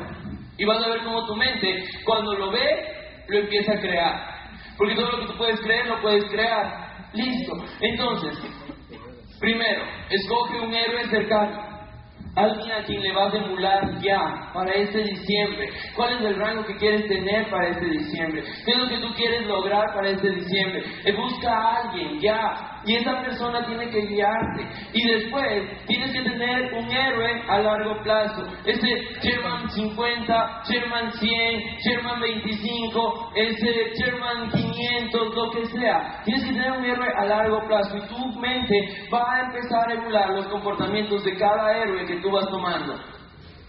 [0.58, 4.34] Y vas a ver cómo tu mente, cuando lo ve, lo empieza a crear.
[4.78, 6.93] Porque todo lo que tú puedes creer, lo puedes crear.
[7.14, 7.54] Listo.
[7.82, 8.38] Entonces,
[9.44, 11.74] Primero, escoge un héroe cercano.
[12.34, 15.70] Alguien a quien le vas a emular ya para este diciembre.
[15.98, 18.42] ¿Cuál es el rango que quieres tener para este diciembre?
[18.66, 20.82] ¿Qué es lo que tú quieres lograr para este diciembre?
[21.04, 24.68] Eh, busca a alguien ya y esa persona tiene que guiarte.
[24.94, 28.44] Y después tienes que tener un héroe a largo plazo.
[28.66, 28.88] Ese
[29.22, 36.22] Sherman 50, Sherman 100, Sherman 25, ese Sherman 500, lo que sea.
[36.26, 39.94] Tienes que tener un héroe a largo plazo y tu mente va a empezar a
[39.94, 43.00] emular los comportamientos de cada héroe que tú vas tomando.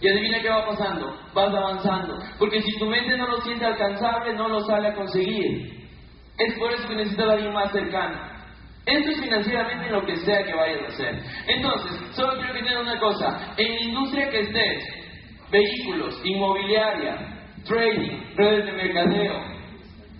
[0.01, 2.17] Y adivina qué va pasando, vas avanzando.
[2.37, 5.89] Porque si tu mente no lo siente alcanzable, no lo sale a conseguir.
[6.37, 8.34] Es por eso que necesitas a alguien más cercano.
[8.85, 11.23] Esto es financieramente lo que sea que vayas a hacer.
[11.47, 13.53] Entonces, solo quiero que entiendan una cosa.
[13.57, 14.83] En la industria que estés,
[15.49, 19.55] vehículos, inmobiliaria, trading, redes de mercadeo,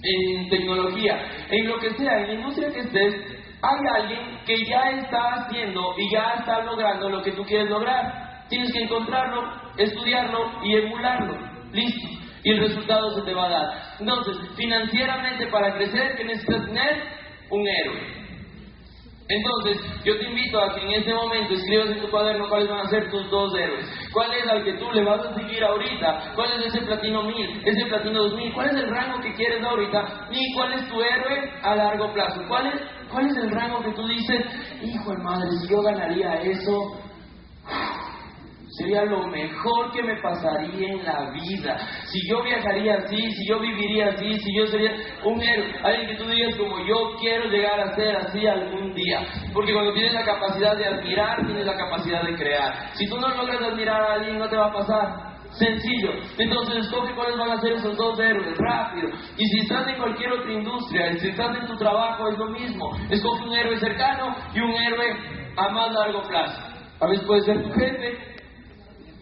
[0.01, 3.15] en tecnología, en lo que sea, en la industria que estés,
[3.62, 8.45] hay alguien que ya está haciendo y ya está logrando lo que tú quieres lograr.
[8.49, 9.41] Tienes que encontrarlo,
[9.78, 11.38] estudiarlo y emularlo.
[11.71, 12.08] Listo.
[12.43, 13.97] Y el resultado se te va a dar.
[13.99, 17.04] Entonces, financieramente para crecer, ¿qué necesitas tener?
[17.49, 18.24] Un héroe.
[19.27, 22.85] Entonces, yo te invito a que en este momento escribas en tu cuaderno cuáles van
[22.85, 23.88] a ser tus dos héroes.
[24.13, 26.33] ¿Cuál es al que tú le vas a seguir ahorita?
[26.35, 27.61] ¿Cuál es ese platino 1000?
[27.65, 28.53] ¿Ese platino 2000?
[28.53, 30.27] ¿Cuál es el rango que quieres ahorita?
[30.29, 32.41] ¿Y cuál es tu héroe a largo plazo?
[32.47, 34.45] ¿Cuál es, cuál es el rango que tú dices,
[34.83, 36.95] hijo de madre, si yo ganaría eso,
[38.77, 41.77] Sería lo mejor que me pasaría en la vida.
[42.07, 44.91] Si yo viajaría así, si yo viviría así, si yo sería
[45.23, 45.73] un héroe.
[45.81, 49.21] Alguien que tú digas como yo quiero llegar a ser así algún día.
[49.53, 52.89] Porque cuando tienes la capacidad de admirar, tienes la capacidad de crear.
[52.95, 55.35] Si tú no logras admirar a alguien, no te va a pasar.
[55.51, 56.11] Sencillo.
[56.38, 59.07] Entonces escoge cuáles van a ser esos dos héroes, rápido.
[59.38, 62.91] Y si estás en cualquier otra industria, si estás en tu trabajo, es lo mismo.
[63.09, 65.15] Escoge un héroe cercano y un héroe
[65.55, 66.61] a más largo plazo.
[66.99, 68.34] A veces puede ser tu jefe,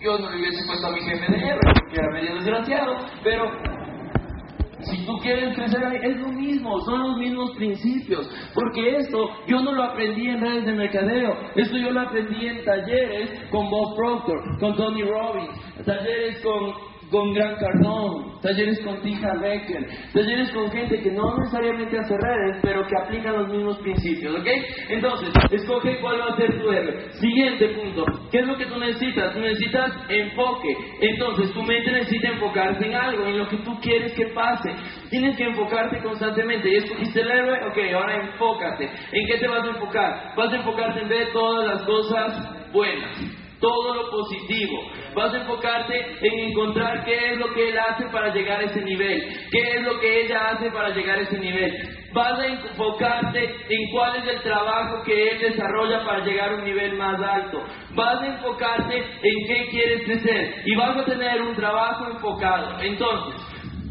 [0.04, 3.50] yo no le hubiese puesto a mi jefe de héroe porque era medio desgraciado, pero
[4.82, 8.30] si tú quieres crecer ahí, es lo mismo, son los mismos principios.
[8.54, 12.66] Porque esto yo no lo aprendí en redes de mercadeo, esto yo lo aprendí en
[12.66, 16.74] talleres con Bob Proctor, con Tony Robbins, talleres con
[17.10, 22.60] con Gran Cardón, talleres con Tija Becker, talleres con gente que no necesariamente hace redes,
[22.62, 24.48] pero que aplican los mismos principios, ¿ok?
[24.90, 27.10] Entonces, escoge cuál va a ser tu héroe.
[27.14, 29.34] Siguiente punto, ¿qué es lo que tú necesitas?
[29.34, 30.76] Tú necesitas enfoque.
[31.02, 34.70] Entonces, tu mente necesita enfocarse en algo, en lo que tú quieres que pase.
[35.10, 36.70] Tienes que enfocarte constantemente.
[36.70, 37.58] ¿Y escogiste el héroe?
[37.68, 38.86] Ok, ahora enfócate.
[38.86, 40.34] ¿En qué te vas a enfocar?
[40.36, 44.78] Vas a enfocarte en ver todas las cosas buenas todo lo positivo.
[45.16, 48.82] Vas a enfocarte en encontrar qué es lo que él hace para llegar a ese
[48.82, 51.72] nivel, qué es lo que ella hace para llegar a ese nivel.
[52.12, 56.66] Vas a enfocarte en cuál es el trabajo que él desarrolla para llegar a un
[56.66, 57.64] nivel más alto.
[57.96, 62.82] Vas a enfocarte en qué quieres crecer y vas a tener un trabajo enfocado.
[62.82, 63.42] Entonces,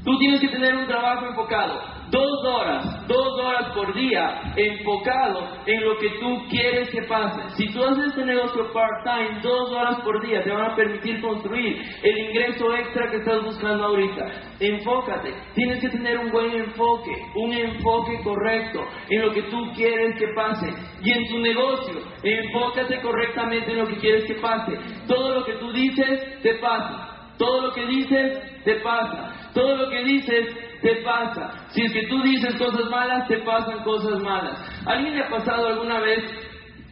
[0.04, 5.82] tú tienes que tener un trabajo enfocado dos horas, dos horas por día enfocado en
[5.82, 7.40] lo que tú quieres que pase.
[7.56, 11.82] Si tú haces este negocio part-time, dos horas por día te van a permitir construir
[12.02, 14.26] el ingreso extra que estás buscando ahorita.
[14.60, 20.14] Enfócate, tienes que tener un buen enfoque, un enfoque correcto en lo que tú quieres
[20.18, 20.68] que pase.
[21.02, 24.72] Y en tu negocio, enfócate correctamente en lo que quieres que pase.
[25.08, 27.08] Todo lo que tú dices, te pasa.
[27.38, 29.50] Todo lo que dices, te pasa.
[29.54, 31.68] Todo lo que dices, te pasa.
[31.70, 34.58] Si es que tú dices cosas malas, te pasan cosas malas.
[34.84, 36.24] ¿Alguien le ha pasado alguna vez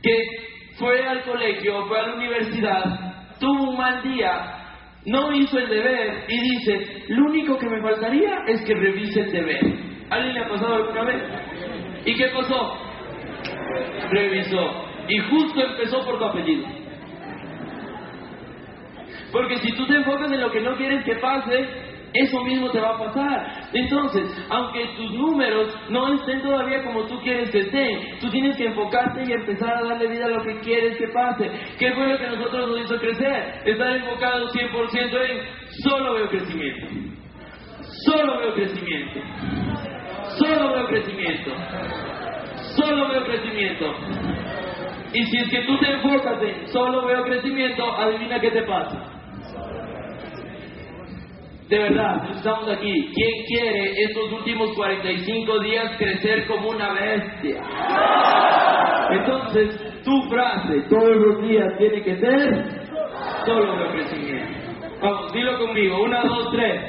[0.02, 0.14] que
[0.78, 4.56] fue al colegio, fue a la universidad, tuvo un mal día,
[5.06, 9.32] no hizo el deber y dice, lo único que me faltaría es que revise el
[9.32, 9.60] deber?
[10.08, 11.22] ¿Alguien le ha pasado alguna vez?
[12.06, 12.78] ¿Y qué pasó?
[14.10, 14.84] Revisó.
[15.08, 16.66] Y justo empezó por tu apellido.
[19.32, 22.80] Porque si tú te enfocas en lo que no quieres que pase, eso mismo te
[22.80, 23.68] va a pasar.
[23.72, 28.66] Entonces, aunque tus números no estén todavía como tú quieres que estén, tú tienes que
[28.66, 31.50] enfocarte y empezar a darle vida a lo que quieres que pase.
[31.78, 33.62] ¿Qué fue lo que nosotros nos hizo crecer?
[33.64, 36.86] Estar enfocado 100% en solo veo crecimiento.
[38.04, 39.20] Solo veo crecimiento.
[40.38, 41.50] Solo veo crecimiento.
[42.76, 43.94] Solo veo crecimiento.
[45.12, 49.19] Y si es que tú te enfocas en solo veo crecimiento, adivina qué te pasa
[51.70, 53.12] de verdad, estamos aquí.
[53.14, 57.62] ¿Quién quiere estos últimos 45 días crecer como una bestia?
[59.12, 62.64] Entonces, tu frase todos los días tiene que ser
[63.46, 64.58] solo de crecimiento.
[65.00, 66.02] Vamos, dilo conmigo.
[66.02, 66.82] Una, dos, tres.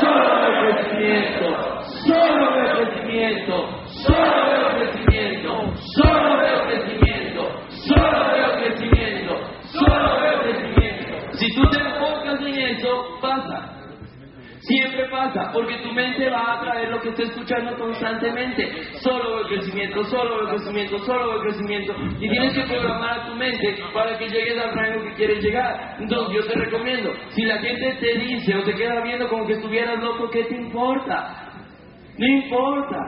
[0.00, 1.82] Solo de crecimiento.
[2.06, 3.68] Solo de crecimiento.
[3.86, 5.72] Solo de crecimiento.
[5.96, 7.42] Solo de crecimiento.
[7.70, 8.38] Solo
[14.68, 18.70] Siempre pasa, porque tu mente va a traer lo que está escuchando constantemente.
[19.00, 21.94] Solo el crecimiento, solo el crecimiento, solo el crecimiento.
[22.20, 25.96] Y tienes que programar a tu mente para que llegues al rango que quieres llegar.
[25.98, 29.54] Entonces yo te recomiendo, si la gente te dice o te queda viendo como que
[29.54, 31.50] estuvieras loco, ¿qué te importa?
[32.18, 32.98] No importa.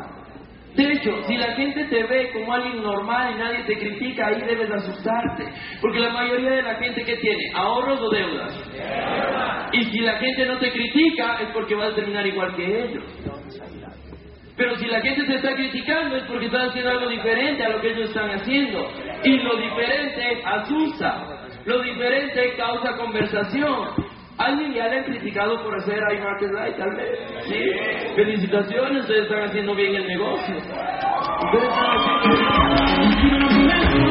[0.74, 4.40] De hecho, si la gente te ve como alguien normal y nadie te critica, ahí
[4.46, 5.44] debes asustarte.
[5.82, 8.64] Porque la mayoría de la gente que tiene, ahorros o deudas.
[9.72, 13.04] Y si la gente no te critica, es porque vas a terminar igual que ellos.
[14.56, 17.80] Pero si la gente te está criticando es porque estás haciendo algo diferente a lo
[17.80, 18.90] que ellos están haciendo.
[19.24, 21.46] Y lo diferente asusta.
[21.64, 23.88] Lo diferente causa conversación.
[24.36, 27.08] ¿Alguien ya le han criticado por hacer iMarket Light, tal vez?
[27.46, 27.62] Sí.
[28.14, 30.56] Felicitaciones, ustedes están haciendo bien el negocio.
[30.56, 31.96] Ustedes están
[33.02, 34.09] ¿Por qué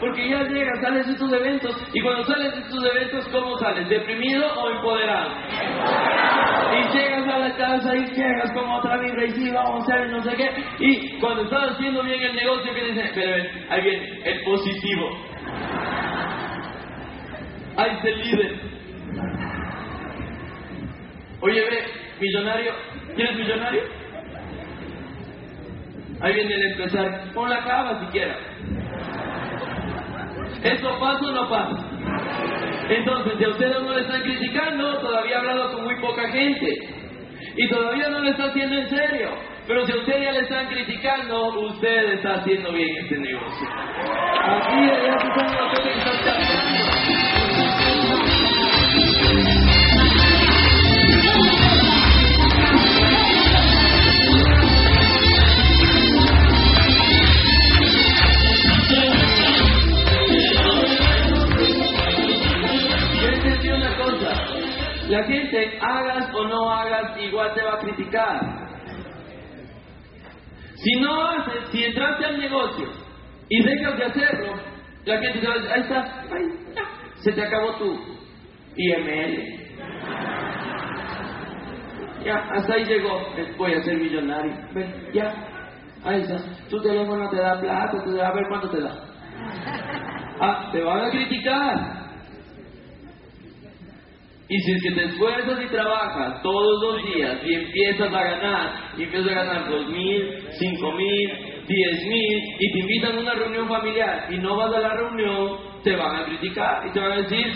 [0.00, 3.88] Porque ya llegas, sales de estos eventos y cuando sales de estos eventos, ¿cómo sales?
[3.88, 5.30] ¿Deprimido o empoderado?
[6.72, 10.10] Y llegas a la casa y llegas como otra vibra y sí, vamos a hacer
[10.10, 10.50] no sé qué.
[10.80, 15.10] Y cuando estás haciendo bien el negocio, que dicen, pero ahí viene el positivo.
[17.76, 18.60] Ahí está el líder.
[21.40, 21.84] Oye, ve,
[22.20, 22.72] millonario,
[23.14, 23.82] ¿quieres millonario?
[26.20, 28.36] Ahí viene el empresario, pon la cava siquiera.
[30.62, 31.94] ¿Eso pasa o no pasa?
[32.88, 36.66] Entonces, si a ustedes no le están criticando, todavía ha hablado con muy poca gente.
[37.56, 39.30] Y todavía no lo está haciendo en serio.
[39.66, 43.68] Pero si a usted ya le están criticando, usted está haciendo bien este negocio.
[44.42, 47.13] Así es, ya se saben lo que están
[65.08, 68.40] La gente, hagas o no hagas, igual te va a criticar.
[70.76, 72.86] Si no haces, si entraste al negocio
[73.48, 74.54] y dejas de hacerlo,
[75.04, 76.00] la gente te va a decir, ahí está,
[76.34, 76.82] ahí, ya,
[77.22, 78.14] se te acabó tu
[78.76, 79.64] IML.
[82.24, 83.20] Ya, hasta ahí llegó,
[83.58, 84.54] voy a ser millonario.
[85.12, 85.34] Ya,
[86.04, 86.38] ahí está.
[86.70, 88.94] Tu teléfono te da plata, te a ver cuánto te da.
[90.40, 92.03] Ah, te van a criticar.
[94.46, 98.92] Y si es que te esfuerzas y trabajas todos los días y empiezas a ganar,
[98.98, 101.30] y empiezas a ganar dos mil, cinco mil,
[101.66, 105.58] diez mil, y te invitan a una reunión familiar y no vas a la reunión,
[105.82, 107.46] te van a criticar y te van a decir,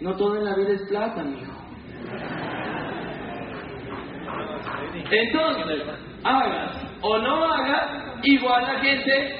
[0.00, 1.52] no todo en la vida es plata, mijo.
[5.10, 5.82] Entonces,
[6.24, 9.36] hagas o no hagas, igual la gente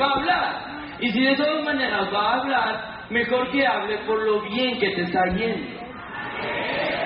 [0.00, 0.70] va a hablar.
[1.00, 4.90] Y si de todas maneras va a hablar, mejor que hable por lo bien que
[4.90, 5.79] te está yendo.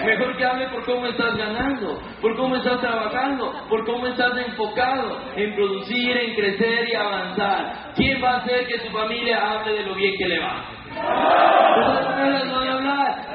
[0.04, 5.18] Mejor que hable por cómo estás ganando, por cómo estás trabajando, por cómo estás enfocado
[5.34, 7.92] en producir, en crecer y avanzar.
[7.96, 10.74] ¿Quién va a hacer que tu familia hable de lo bien que le va?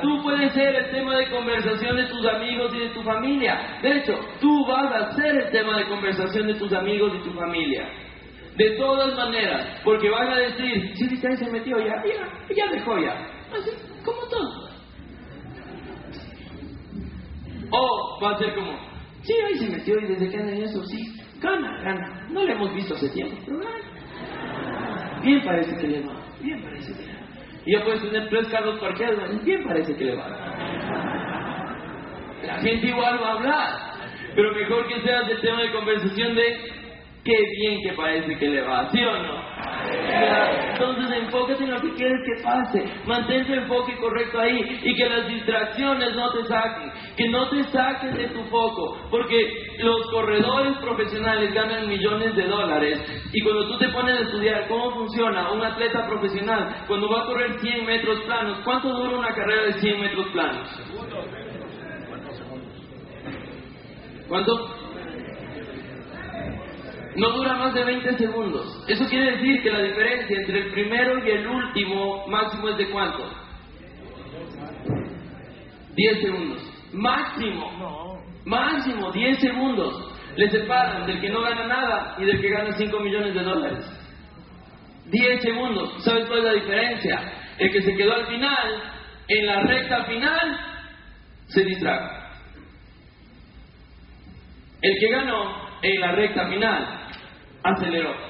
[0.01, 3.79] Tú puedes ser el tema de conversación de tus amigos y de tu familia.
[3.81, 7.33] De hecho, tú vas a ser el tema de conversación de tus amigos y tu
[7.33, 7.89] familia.
[8.55, 12.97] De todas maneras, porque van a decir, sí, sí, se metió ya, ya, ya dejó
[12.99, 13.13] ya.
[13.53, 13.71] Así,
[14.05, 14.78] como todo.
[17.71, 18.71] O va a ser como,
[19.21, 22.27] sí, ahí se metió y desde que anda en eso, sí, gana, gana.
[22.29, 25.21] No le hemos visto hace tiempo, pero gana.
[25.21, 27.19] Bien parece que le va, bien parece que le va.
[27.65, 30.27] Y ya puedes tener tres carros parqueados, bien parece que le va.
[32.43, 33.69] La gente igual va a hablar,
[34.33, 36.78] pero mejor que seas el tema de conversación de
[37.29, 39.49] qué bien que parece que le va, ¿sí o no?
[40.71, 45.09] Entonces enfócate en lo que quieres que pase, mantén tu enfoque correcto ahí y que
[45.09, 50.77] las distracciones no te saquen, que no te saquen de tu foco, porque los corredores
[50.77, 52.99] profesionales ganan millones de dólares
[53.31, 57.25] y cuando tú te pones a estudiar cómo funciona un atleta profesional, cuando va a
[57.27, 60.67] correr 100 metros planos, ¿cuánto dura una carrera de 100 metros planos?
[64.27, 64.78] ¿Cuánto?
[67.15, 68.85] No dura más de 20 segundos.
[68.87, 72.89] Eso quiere decir que la diferencia entre el primero y el último máximo es de
[72.89, 73.29] cuánto?
[75.95, 76.61] 10 segundos.
[76.93, 78.21] Máximo.
[78.45, 80.13] Máximo 10 segundos.
[80.35, 83.85] Le separan del que no gana nada y del que gana 5 millones de dólares.
[85.05, 86.03] 10 segundos.
[86.03, 87.33] ¿Sabes cuál es la diferencia?
[87.57, 88.83] El que se quedó al final,
[89.27, 90.59] en la recta final,
[91.47, 92.19] se distrajo.
[94.81, 96.98] El que ganó en la recta final
[97.63, 98.29] aceleró.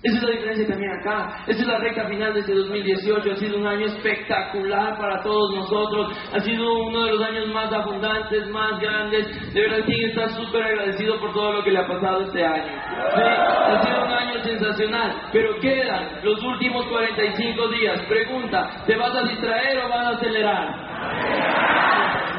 [0.00, 1.42] Esa es la diferencia también acá.
[1.48, 3.32] Esa es la recta final de este 2018.
[3.32, 6.16] Ha sido un año espectacular para todos nosotros.
[6.32, 9.52] Ha sido uno de los años más abundantes, más grandes.
[9.52, 12.80] De verdad, quien está súper agradecido por todo lo que le ha pasado este año.
[12.86, 15.20] Ha sido un año sensacional.
[15.32, 18.00] Pero quedan los últimos 45 días.
[18.02, 21.77] Pregunta, ¿te vas a distraer o vas a acelerar?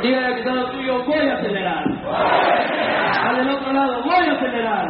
[0.01, 1.83] Dígale al que está lo tuyo, voy a acelerar.
[3.21, 4.87] Al otro lado, voy a acelerar.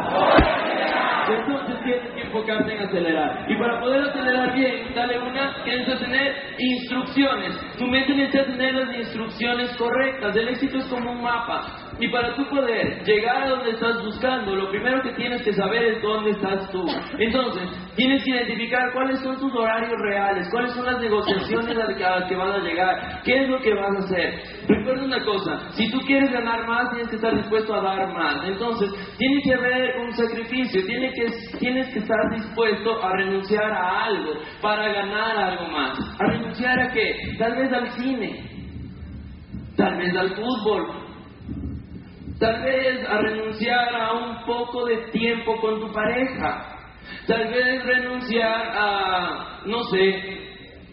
[1.28, 3.44] Entonces tienes que enfocarte en acelerar.
[3.48, 7.76] Y para poder acelerar bien, dale una, tienes que tener instrucciones.
[7.78, 10.34] Tu mente necesita tener las instrucciones correctas.
[10.36, 11.62] El éxito es como un mapa.
[12.00, 15.82] Y para tú poder llegar a donde estás buscando, lo primero que tienes que saber
[15.84, 16.82] es dónde estás tú.
[17.18, 22.26] Entonces, tienes que identificar cuáles son tus horarios reales, cuáles son las negociaciones a las
[22.26, 24.34] que vas a llegar, qué es lo que vas a hacer.
[24.66, 28.48] Recuerda una cosa, si tú quieres ganar más, tienes que estar dispuesto a dar más.
[28.48, 31.26] Entonces, tiene que haber un sacrificio, tiene que,
[31.58, 34.32] tienes que estar dispuesto a renunciar a algo
[34.62, 35.98] para ganar algo más.
[36.18, 37.36] ¿A renunciar a qué?
[37.38, 38.42] Tal vez al cine,
[39.76, 41.09] tal vez al fútbol,
[42.40, 46.74] Tal vez a renunciar a un poco de tiempo con tu pareja.
[47.26, 50.40] Tal vez renunciar a, no sé,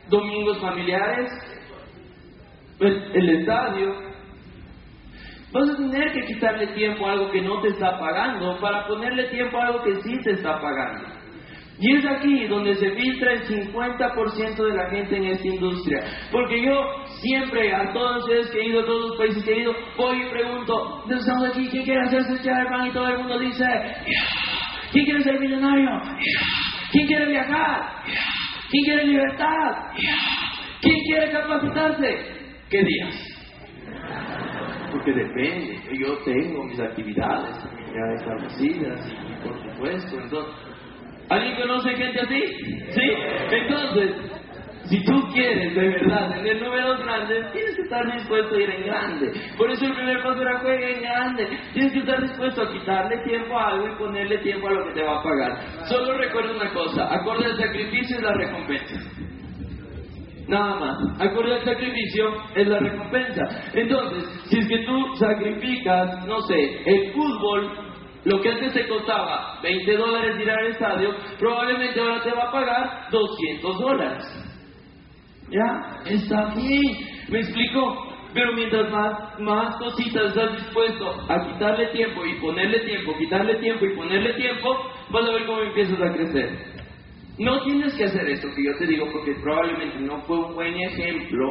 [0.09, 1.31] domingos familiares,
[2.81, 3.95] el, el estadio.
[5.53, 9.29] Vas a tener que quitarle tiempo a algo que no te está pagando para ponerle
[9.29, 11.17] tiempo a algo que sí te está pagando.
[11.79, 16.03] Y es aquí donde se filtra el 50% de la gente en esta industria.
[16.31, 16.73] Porque yo
[17.21, 20.21] siempre, a todos ustedes que he ido, a todos los países que he ido, voy
[20.21, 22.87] y pregunto, estamos aquí, ¿quién quiere hacerse chairman?
[22.87, 23.65] Y todo el mundo dice,
[24.91, 25.89] ¿quién quiere ser millonario?
[26.91, 28.03] ¿Quién quiere viajar?
[28.69, 29.71] ¿Quién quiere libertad?
[30.81, 32.17] ¿Quién quiere capacitarse?
[32.69, 33.37] ¿Qué días?
[34.91, 37.57] Porque depende, yo tengo mis actividades
[37.93, 40.67] ya establecidas, y por supuesto, entonces
[41.29, 42.41] ¿Alguien conoce gente así?
[42.91, 43.01] ¿Sí?
[43.51, 44.11] Entonces,
[44.89, 48.83] si tú quieres de verdad tener números grandes, tienes que estar dispuesto a ir en
[48.85, 49.31] grande.
[49.57, 51.47] Por eso el primer paso era juega en grande.
[51.73, 54.93] Tienes que estar dispuesto a quitarle tiempo a algo y ponerle tiempo a lo que
[54.93, 55.57] te va a pagar.
[55.89, 58.95] Solo recuerda una cosa, acorde al sacrificio es la recompensa.
[60.47, 61.21] Nada más.
[61.21, 63.43] Acorde al sacrificio es la recompensa.
[63.73, 67.87] Entonces, si es que tú sacrificas, no sé, el fútbol
[68.23, 72.51] lo que antes te costaba 20 dólares ir al estadio, probablemente ahora te va a
[72.51, 74.46] pagar 200 dólares.
[75.49, 76.01] ¿Ya?
[76.05, 76.97] Está bien.
[77.29, 78.03] ¿Me explico?
[78.33, 83.85] Pero mientras más, más cositas estás dispuesto a quitarle tiempo y ponerle tiempo, quitarle tiempo
[83.85, 84.77] y ponerle tiempo,
[85.09, 86.49] vas a ver cómo empiezas a crecer.
[87.39, 90.75] No tienes que hacer esto que yo te digo porque probablemente no fue un buen
[90.75, 91.45] ejemplo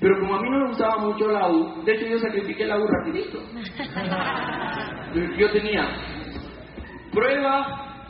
[0.00, 2.78] pero como a mí no me gustaba mucho la U, de hecho yo sacrifiqué la
[2.78, 3.38] U rapidito.
[5.38, 5.88] Yo tenía
[7.10, 8.04] prueba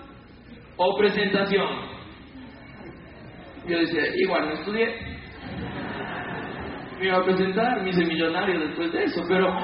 [0.76, 1.68] o presentación.
[3.68, 4.94] Yo decía, igual no estudié.
[6.98, 9.54] Me iba a presentar, me hice millonario después de eso, pero...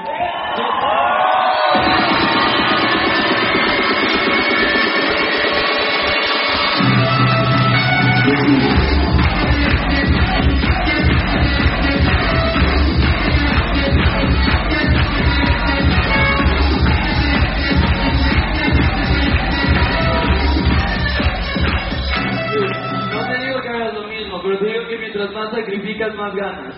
[25.55, 26.75] sacrificas, más ganas.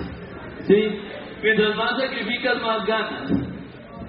[0.67, 0.99] ¿Sí?
[1.43, 3.57] Mientras más sacrificas, más ganas.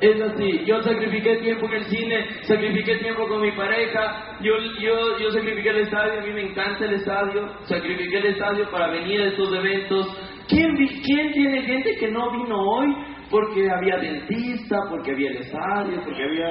[0.00, 5.18] Es así, yo sacrifiqué tiempo en el cine, sacrifiqué tiempo con mi pareja, yo, yo,
[5.18, 9.22] yo sacrifiqué el estadio, a mí me encanta el estadio, sacrifiqué el estadio para venir
[9.22, 10.06] a estos eventos.
[10.46, 12.94] ¿Quién, ¿Quién tiene gente que no vino hoy
[13.28, 16.48] porque había dentista, porque había el estadio, porque había...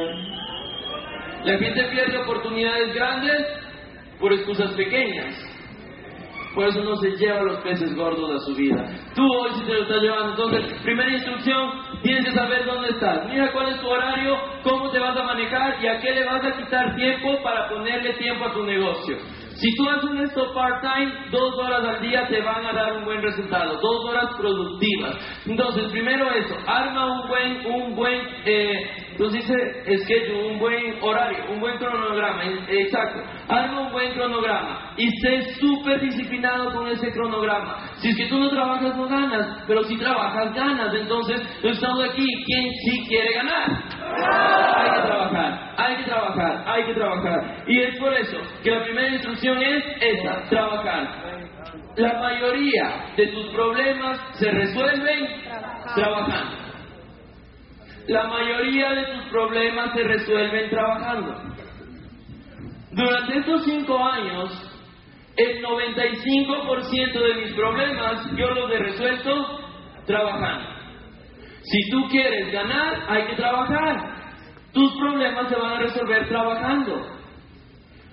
[1.46, 3.48] La gente pierde oportunidades grandes
[4.20, 5.57] por excusas pequeñas.
[6.58, 8.84] Por eso no se lleva los peces gordos a su vida.
[9.14, 10.32] Tú hoy sí te lo estás llevando.
[10.32, 11.70] Entonces, primera instrucción,
[12.02, 13.28] tienes que saber dónde estás.
[13.28, 16.44] Mira cuál es tu horario, cómo te vas a manejar y a qué le vas
[16.44, 19.18] a quitar tiempo para ponerle tiempo a tu negocio.
[19.54, 23.22] Si tú haces esto part-time, dos horas al día te van a dar un buen
[23.22, 25.16] resultado, dos horas productivas.
[25.46, 31.52] Entonces, primero eso, arma un buen, un buen, eh, entonces dice schedule, un buen horario,
[31.52, 33.20] un buen cronograma, exacto.
[33.50, 37.80] Arma un buen cronograma y sé súper disciplinado con ese cronograma.
[37.96, 40.94] Si es que tú no trabajas, no ganas, pero si trabajas, ganas.
[40.94, 43.72] Entonces, estamos aquí, ¿quién sí quiere ganar?
[44.78, 47.64] Hay que trabajar, hay que trabajar, hay que trabajar.
[47.66, 51.08] Y es por eso que la primera instrucción es esa, trabajar.
[51.96, 55.26] La mayoría de tus problemas se resuelven
[55.96, 56.67] trabajando.
[58.08, 61.36] La mayoría de tus problemas se resuelven trabajando.
[62.92, 64.50] Durante estos cinco años,
[65.36, 69.60] el 95% de mis problemas yo los he resuelto
[70.06, 70.70] trabajando.
[71.64, 73.98] Si tú quieres ganar, hay que trabajar.
[74.72, 77.08] Tus problemas se van a resolver trabajando.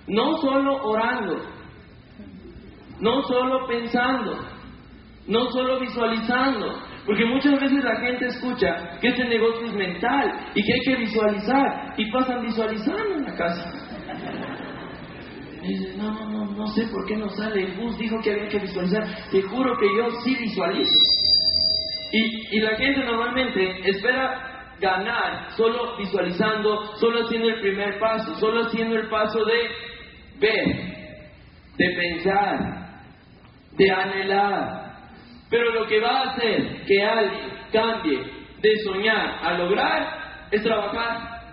[0.07, 1.41] No solo orando,
[2.99, 4.37] no solo pensando,
[5.27, 10.63] no solo visualizando, porque muchas veces la gente escucha que este negocio es mental y
[10.63, 13.71] que hay que visualizar y pasan visualizando en la casa.
[15.61, 17.63] Y dicen, no, no, no, no sé por qué no sale.
[17.63, 19.03] El bus dijo que había que visualizar.
[19.31, 20.99] Te juro que yo sí visualizo.
[22.11, 28.65] Y, y la gente normalmente espera ganar solo visualizando, solo haciendo el primer paso, solo
[28.65, 29.69] haciendo el paso de
[30.39, 30.75] ver,
[31.77, 33.01] de pensar,
[33.77, 34.84] de anhelar,
[35.55, 38.19] pero lo que va a hacer que alguien cambie
[38.59, 40.05] de soñar a lograr
[40.51, 41.45] es trabajar.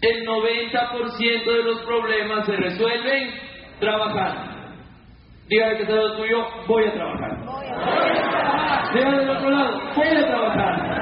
[0.00, 3.34] El 90% de los problemas se resuelven
[3.80, 4.52] trabajando.
[5.48, 8.92] Dígale que está lo tuyo, voy a trabajar.
[8.94, 10.96] Dígale del otro lado, voy a trabajar.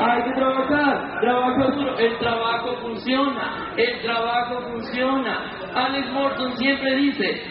[0.00, 1.98] Hay que trabajar, trabajo.
[1.98, 5.59] El trabajo funciona, el trabajo funciona.
[5.74, 7.42] Alex Morton siempre dice,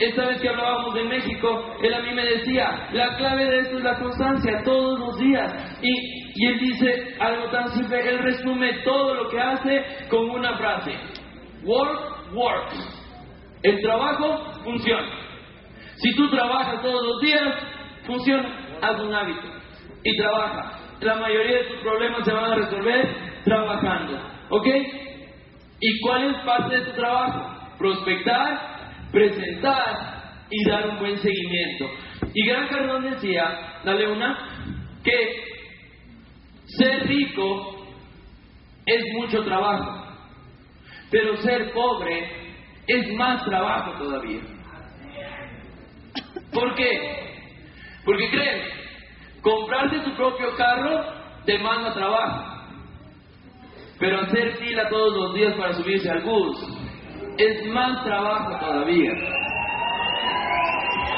[0.00, 3.78] esta vez que hablábamos de México, él a mí me decía, la clave de esto
[3.78, 5.78] es la constancia, todos los días.
[5.82, 10.56] Y y él dice algo tan simple, él resume todo lo que hace con una
[10.56, 10.92] frase.
[11.62, 13.02] Work, works.
[13.62, 15.12] El trabajo funciona.
[15.96, 17.54] Si tú trabajas todos los días,
[18.04, 18.78] funciona.
[18.82, 19.46] Haz un hábito
[20.02, 20.72] y trabaja.
[21.00, 24.18] La mayoría de tus problemas se van a resolver trabajando.
[24.50, 24.66] ¿Ok?
[25.86, 27.76] ¿Y cuál es parte de tu trabajo?
[27.76, 28.58] Prospectar,
[29.12, 31.90] presentar y dar un buen seguimiento.
[32.32, 34.72] Y Gran Cardón decía, dale una,
[35.04, 35.44] que
[36.64, 37.86] ser rico
[38.86, 40.06] es mucho trabajo,
[41.10, 42.30] pero ser pobre
[42.86, 44.40] es más trabajo todavía.
[46.50, 47.44] ¿Por qué?
[48.06, 48.62] Porque creen,
[49.42, 51.04] comprarte tu propio carro
[51.44, 52.53] demanda trabajo.
[53.98, 56.56] Pero hacer fila todos los días para subirse al bus
[57.38, 59.12] es más trabajo todavía.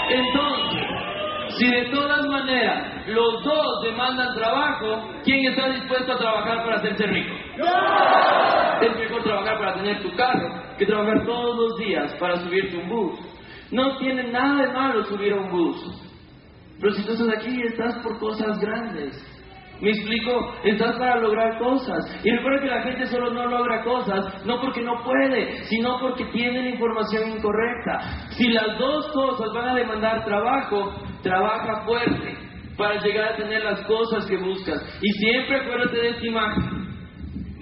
[0.08, 0.86] Entonces,
[1.58, 7.06] si de todas maneras los dos demandan trabajo, ¿quién está dispuesto a trabajar para hacerse
[7.06, 7.34] rico?
[8.80, 12.88] Es mejor trabajar para tener tu carro que trabajar todos los días para subirte un
[12.88, 13.18] bus.
[13.70, 16.02] No tiene nada de malo subir a un bus.
[16.80, 19.35] Pero si tú estás aquí, estás por cosas grandes.
[19.80, 21.98] Me explico, estás para lograr cosas.
[22.24, 26.24] Y recuerda que la gente solo no logra cosas, no porque no puede, sino porque
[26.26, 28.28] tiene la información incorrecta.
[28.30, 32.38] Si las dos cosas van a demandar trabajo, trabaja fuerte
[32.78, 34.80] para llegar a tener las cosas que buscas.
[35.02, 36.86] Y siempre acuérdate de esta imagen.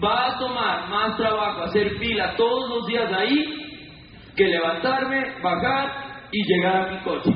[0.03, 3.65] Va a tomar más trabajo hacer fila todos los días ahí
[4.37, 7.31] que levantarme, bajar y llegar a mi coche.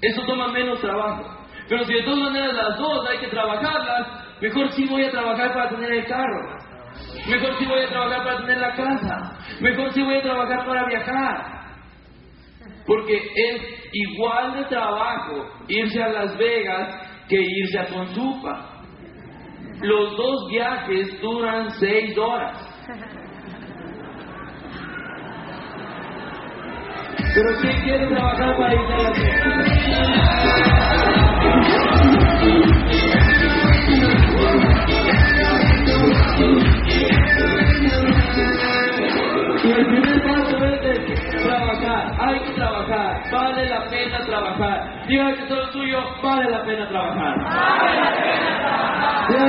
[0.00, 1.41] Eso toma menos trabajo.
[1.68, 5.52] Pero si de todas maneras las dos hay que trabajarlas, mejor sí voy a trabajar
[5.52, 6.62] para tener el carro.
[7.28, 9.38] Mejor sí voy a trabajar para tener la casa.
[9.60, 11.62] Mejor sí voy a trabajar para viajar.
[12.86, 18.68] Porque es igual de trabajo irse a Las Vegas que irse a Consupa.
[19.80, 22.58] Los dos viajes duran seis horas.
[27.34, 30.71] Pero ¿quién quiere trabajar para irse a Las Vegas?
[39.64, 45.06] Y el primer paso es trabajar, hay que trabajar, vale la pena trabajar.
[45.06, 47.34] Diga que todo tuyo, vale la pena trabajar.
[47.38, 47.94] Vale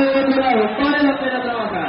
[0.05, 0.83] la pena trabajar.
[0.83, 1.87] vale la pena trabajar.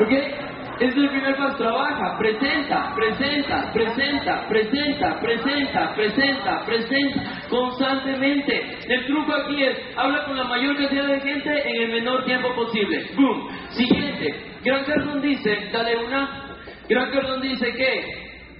[0.00, 0.39] ¿Ok?
[0.80, 8.78] Es el primer paso, trabaja, presenta, presenta, presenta, presenta, presenta, presenta, presenta, constantemente.
[8.88, 12.54] El truco aquí es, habla con la mayor cantidad de gente en el menor tiempo
[12.54, 13.10] posible.
[13.14, 13.48] Boom.
[13.68, 16.56] Siguiente, Gran Cardón dice, dale una,
[16.88, 18.04] Gran Cardón dice que,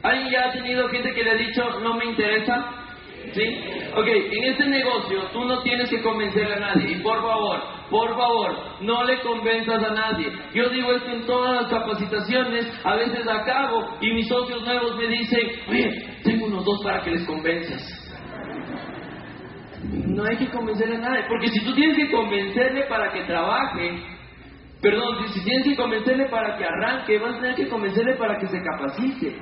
[0.03, 2.81] ¿alguien ya ha tenido gente que le ha dicho, no me interesa?
[3.33, 3.43] ¿Sí?
[3.95, 6.93] Ok, en este negocio tú no tienes que convencer a nadie.
[6.93, 7.61] Y por favor,
[7.91, 10.33] por favor, no le convenzas a nadie.
[10.55, 15.07] Yo digo esto en todas las capacitaciones, a veces acabo y mis socios nuevos me
[15.07, 17.83] dicen, oye, tengo unos dos para que les convenzas.
[19.83, 24.03] No hay que convencerle a nadie, porque si tú tienes que convencerle para que trabaje,
[24.83, 28.47] perdón, si tienes que convencerle para que arranque, vas a tener que convencerle para que
[28.47, 29.37] se capacite.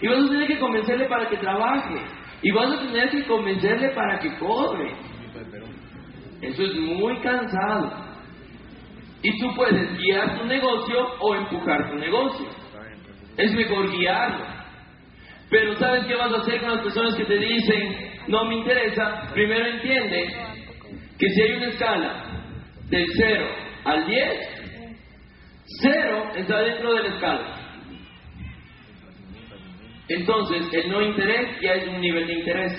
[0.00, 2.21] Y vas a tener que convencerle para que trabaje.
[2.42, 4.92] Y vas a tener que convencerle para que cobre.
[6.40, 8.12] Eso es muy cansado.
[9.22, 12.46] Y tú puedes guiar tu negocio o empujar tu negocio.
[13.36, 14.44] Es mejor guiarlo.
[15.48, 19.28] Pero ¿sabes qué vas a hacer con las personas que te dicen, no me interesa?
[19.32, 20.26] Primero entiende
[21.18, 22.24] que si hay una escala
[22.88, 23.46] del 0
[23.84, 24.52] al 10,
[25.82, 27.51] 0 está dentro de la escala.
[30.08, 32.72] Entonces, el no interés ya es un nivel de interés.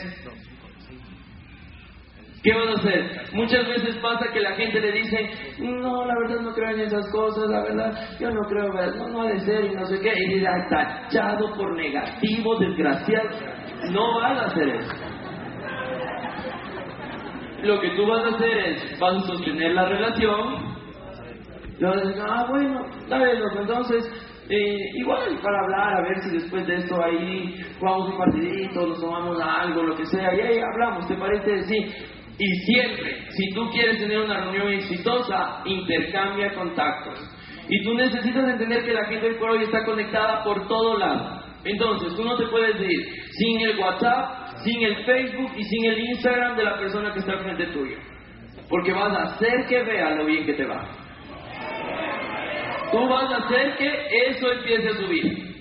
[2.43, 3.21] ¿Qué vas a hacer?
[3.31, 7.09] Muchas veces pasa que la gente le dice, no, la verdad no creo en esas
[7.09, 8.67] cosas, la verdad, yo no creo,
[8.97, 13.29] no, no ha de ser y no sé qué, y tachado por negativo, desgraciado.
[13.91, 14.93] No vas a hacer eso.
[17.63, 20.75] Lo que tú vas a hacer es, vas a sostener la relación,
[21.79, 24.03] y vas a ah, bueno, dale, entonces,
[24.49, 28.99] eh, igual para hablar, a ver si después de esto ahí jugamos un partidito, nos
[28.99, 31.63] tomamos algo, lo que sea, y ahí hablamos, ¿te parece?
[31.63, 31.85] Sí.
[32.39, 37.19] Y siempre, si tú quieres tener una reunión exitosa, intercambia contactos.
[37.69, 41.43] Y tú necesitas entender que la gente del por hoy está conectada por todo lado.
[41.63, 45.99] Entonces, tú no te puedes ir sin el WhatsApp, sin el Facebook y sin el
[45.99, 47.97] Instagram de la persona que está al frente tuyo.
[48.67, 50.85] Porque vas a hacer que vea lo bien que te va.
[52.93, 53.89] Tú vas a hacer que
[54.27, 55.55] eso empiece a subir.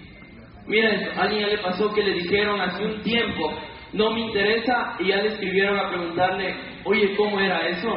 [0.67, 3.51] Mira, a alguien ya le pasó que le dijeron hace un tiempo,
[3.95, 6.55] no me interesa, y ya le escribieron a preguntarle,
[6.85, 7.89] oye, ¿cómo era eso?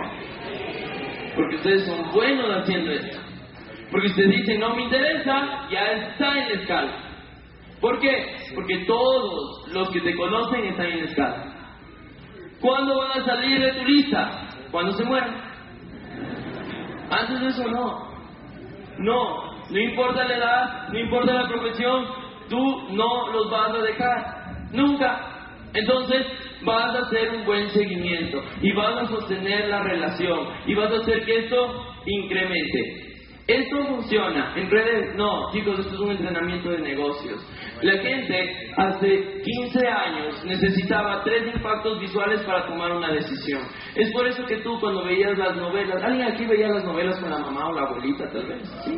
[1.36, 3.18] Porque ustedes son buenos haciendo esto.
[3.92, 6.98] Porque ustedes dicen, no me interesa, ya está en la escala.
[7.82, 8.38] ¿Por qué?
[8.56, 11.46] Porque todos los que te conocen están en la escala.
[12.62, 14.48] ¿Cuándo van a salir de tu lista?
[14.72, 15.36] Cuando se mueran.
[17.10, 18.05] Antes de eso no.
[19.00, 22.06] No, no importa la edad, no importa la profesión,
[22.50, 24.46] tú no los vas a dejar.
[24.72, 25.32] Nunca.
[25.74, 26.26] Entonces
[26.64, 30.98] vas a hacer un buen seguimiento y vas a sostener la relación y vas a
[30.98, 33.06] hacer que esto incremente.
[33.48, 35.16] ¿Esto funciona en redes?
[35.16, 37.46] No, chicos, esto es un entrenamiento de negocios.
[37.82, 43.62] La gente hace 15 años necesitaba tres impactos visuales para tomar una decisión.
[43.96, 47.30] Es por eso que tú cuando veías las novelas, ¿alguien aquí veía las novelas con
[47.30, 48.62] la mamá o la abuelita tal vez?
[48.86, 48.98] ¿Sí?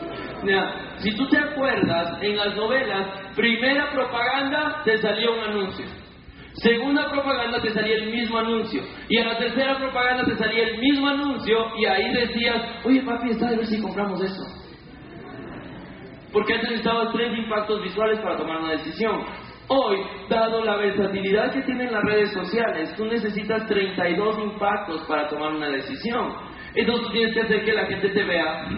[0.97, 5.86] si tú te acuerdas, en las novelas, primera propaganda te salía un anuncio.
[6.53, 8.82] Segunda propaganda te salía el mismo anuncio.
[9.09, 13.32] Y en la tercera propaganda te salía el mismo anuncio y ahí decías, oye papi,
[13.32, 14.66] está a ver si compramos eso.
[16.38, 19.26] Porque antes necesitabas tres impactos visuales para tomar una decisión.
[19.70, 19.98] Hoy,
[20.30, 25.68] dado la versatilidad que tienen las redes sociales, tú necesitas 32 impactos para tomar una
[25.70, 26.32] decisión.
[26.76, 28.70] Entonces tienes que hacer que la gente te vea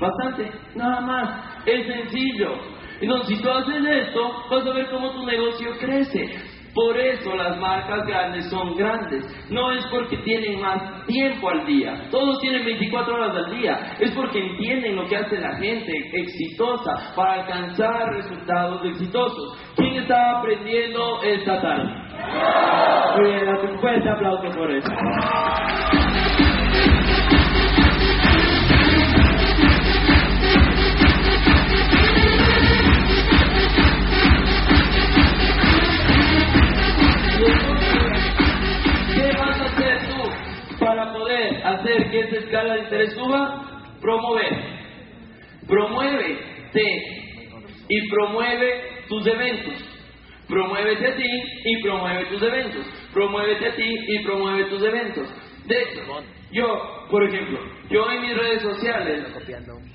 [0.00, 1.66] bastante, nada más.
[1.66, 2.60] Es sencillo.
[3.00, 6.53] Entonces, si tú haces esto, vas a ver cómo tu negocio crece.
[6.74, 9.24] Por eso las marcas grandes son grandes.
[9.48, 12.08] No es porque tienen más tiempo al día.
[12.10, 13.96] Todos tienen 24 horas al día.
[14.00, 19.56] Es porque entienden lo que hace la gente exitosa para alcanzar resultados exitosos.
[19.76, 22.04] ¿Quién está aprendiendo esta tarde?
[23.16, 24.90] Muy bien, un fuerte aplauso por eso.
[41.64, 43.96] Hacer que esa escala de interés suba?
[44.00, 44.74] Promover.
[45.66, 47.02] Promuévete
[47.88, 49.90] y promueve tus eventos.
[50.46, 52.86] Promuévete a ti y promueve tus eventos.
[53.12, 55.28] Promuévete a ti y promueve tus eventos.
[55.66, 56.02] De hecho,
[56.52, 57.58] yo, por ejemplo,
[57.88, 59.24] yo en mis redes sociales,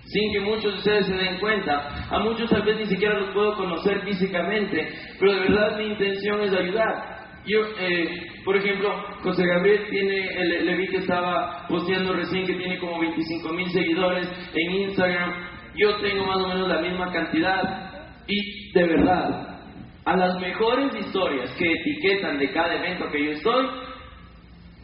[0.05, 3.29] sin que muchos de ustedes se den cuenta, a muchos tal vez ni siquiera los
[3.29, 7.18] puedo conocer físicamente, pero de verdad mi intención es ayudar.
[7.45, 8.89] Yo, eh, por ejemplo,
[9.23, 14.27] José Gabriel tiene, le, vi que estaba posteando recién que tiene como 25 mil seguidores
[14.53, 15.33] en Instagram.
[15.75, 18.25] Yo tengo más o menos la misma cantidad.
[18.27, 19.59] Y de verdad,
[20.05, 23.67] a las mejores historias que etiquetan de cada evento que yo estoy,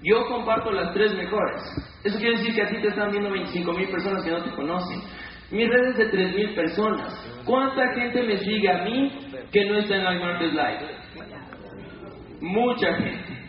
[0.04, 1.62] yo comparto las tres mejores.
[2.04, 4.52] Eso quiere decir que a ti te están viendo 25 mil personas que no te
[4.52, 5.02] conocen.
[5.52, 7.44] Mis redes de 3 mil personas.
[7.46, 9.12] ¿Cuánta gente me sigue a mí
[9.52, 11.05] que no está en la Market Live?
[12.46, 13.46] Mucha gente.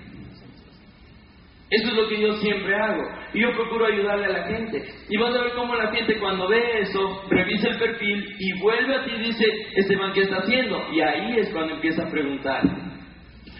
[1.68, 3.02] Eso es lo que yo siempre hago.
[3.34, 4.84] Y yo procuro ayudarle a la gente.
[5.08, 8.94] Y vas a ver cómo la gente cuando ve eso, revisa el perfil y vuelve
[8.94, 9.44] a ti y dice,
[9.74, 10.80] este man, ¿qué está haciendo?
[10.92, 12.62] Y ahí es cuando empieza a preguntar.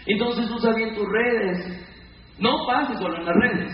[0.05, 1.85] Entonces usa bien tus redes.
[2.39, 3.71] No pases solo en las redes.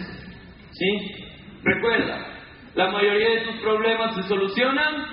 [0.72, 1.16] ¿Sí?
[1.64, 2.34] Recuerda,
[2.74, 5.13] la mayoría de tus problemas se solucionan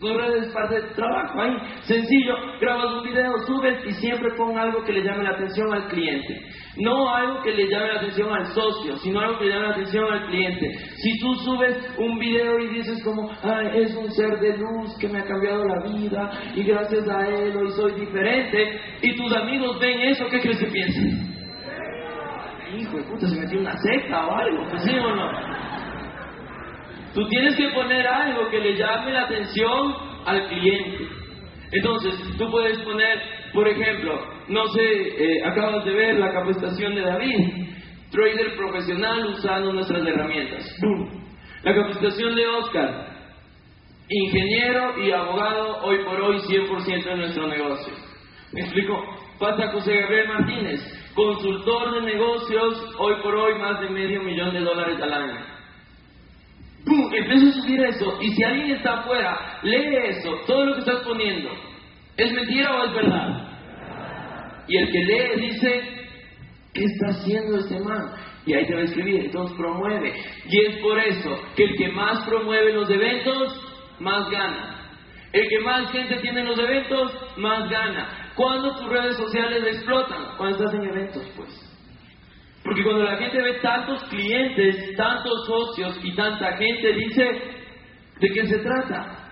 [0.00, 1.56] tus redes parte de trabajo ahí.
[1.82, 5.88] Sencillo, grabas un video, subes y siempre pon algo que le llame la atención al
[5.88, 6.42] cliente.
[6.76, 9.72] No algo que le llame la atención al socio, sino algo que le llame la
[9.72, 10.78] atención al cliente.
[10.96, 15.08] Si tú subes un video y dices como, Ay, es un ser de luz que
[15.08, 19.78] me ha cambiado la vida y gracias a él hoy soy diferente, y tus amigos
[19.80, 21.36] ven eso, ¿qué crees que piensan?
[22.76, 25.65] Hijo de puta, se metió una secta o algo, pues sí o no.
[27.16, 29.94] Tú tienes que poner algo que le llame la atención
[30.26, 31.08] al cliente.
[31.72, 33.22] Entonces, tú puedes poner,
[33.54, 37.68] por ejemplo, no sé, eh, acabas de ver la capacitación de David,
[38.10, 40.70] trader profesional usando nuestras herramientas.
[41.62, 43.06] La capacitación de Oscar,
[44.10, 47.94] ingeniero y abogado hoy por hoy 100% de nuestro negocio.
[48.52, 49.02] ¿Me explico?
[49.40, 50.80] Pasa José Gabriel Martínez,
[51.14, 55.55] consultor de negocios, hoy por hoy más de medio millón de dólares al año.
[56.86, 57.12] ¡Pum!
[57.12, 58.18] Empieza a subir eso.
[58.22, 61.50] Y si alguien está afuera, lee eso, todo lo que estás poniendo.
[62.16, 63.48] ¿Es mentira o es verdad?
[64.68, 65.82] Y el que lee dice,
[66.72, 68.12] ¿qué está haciendo este man?
[68.46, 70.14] Y ahí te va a escribir, entonces promueve.
[70.48, 73.60] Y es por eso que el que más promueve los eventos,
[73.98, 74.72] más gana.
[75.32, 78.32] El que más gente tiene en los eventos, más gana.
[78.36, 80.36] ¿Cuándo tus redes sociales explotan?
[80.38, 81.65] Cuando estás en eventos, pues.
[82.66, 87.24] Porque cuando la gente ve tantos clientes, tantos socios y tanta gente, dice,
[88.18, 89.30] ¿de qué se trata?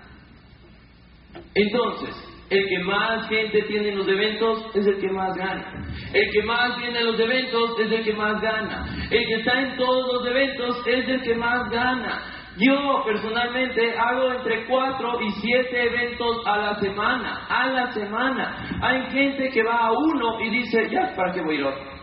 [1.53, 2.15] Entonces,
[2.49, 5.85] el que más gente tiene en los eventos es el que más gana.
[6.13, 8.85] El que más viene a los eventos es el que más gana.
[9.11, 12.23] El que está en todos los eventos es el que más gana.
[12.57, 18.79] Yo personalmente hago entre cuatro y siete eventos a la semana, a la semana.
[18.81, 21.94] Hay gente que va a uno y dice, ya, ¿para qué voy a ir otro?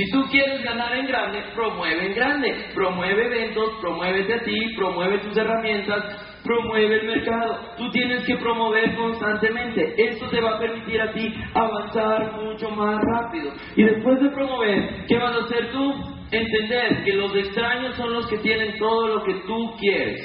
[0.00, 5.18] Si tú quieres ganar en grande, promueve en grande, promueve eventos, promuévete a ti, promueve
[5.18, 6.02] tus herramientas,
[6.42, 7.74] promueve el mercado.
[7.76, 9.94] Tú tienes que promover constantemente.
[9.98, 13.52] Esto te va a permitir a ti avanzar mucho más rápido.
[13.76, 15.92] Y después de promover, ¿qué vas a hacer tú?
[16.30, 20.22] Entender que los extraños son los que tienen todo lo que tú quieres.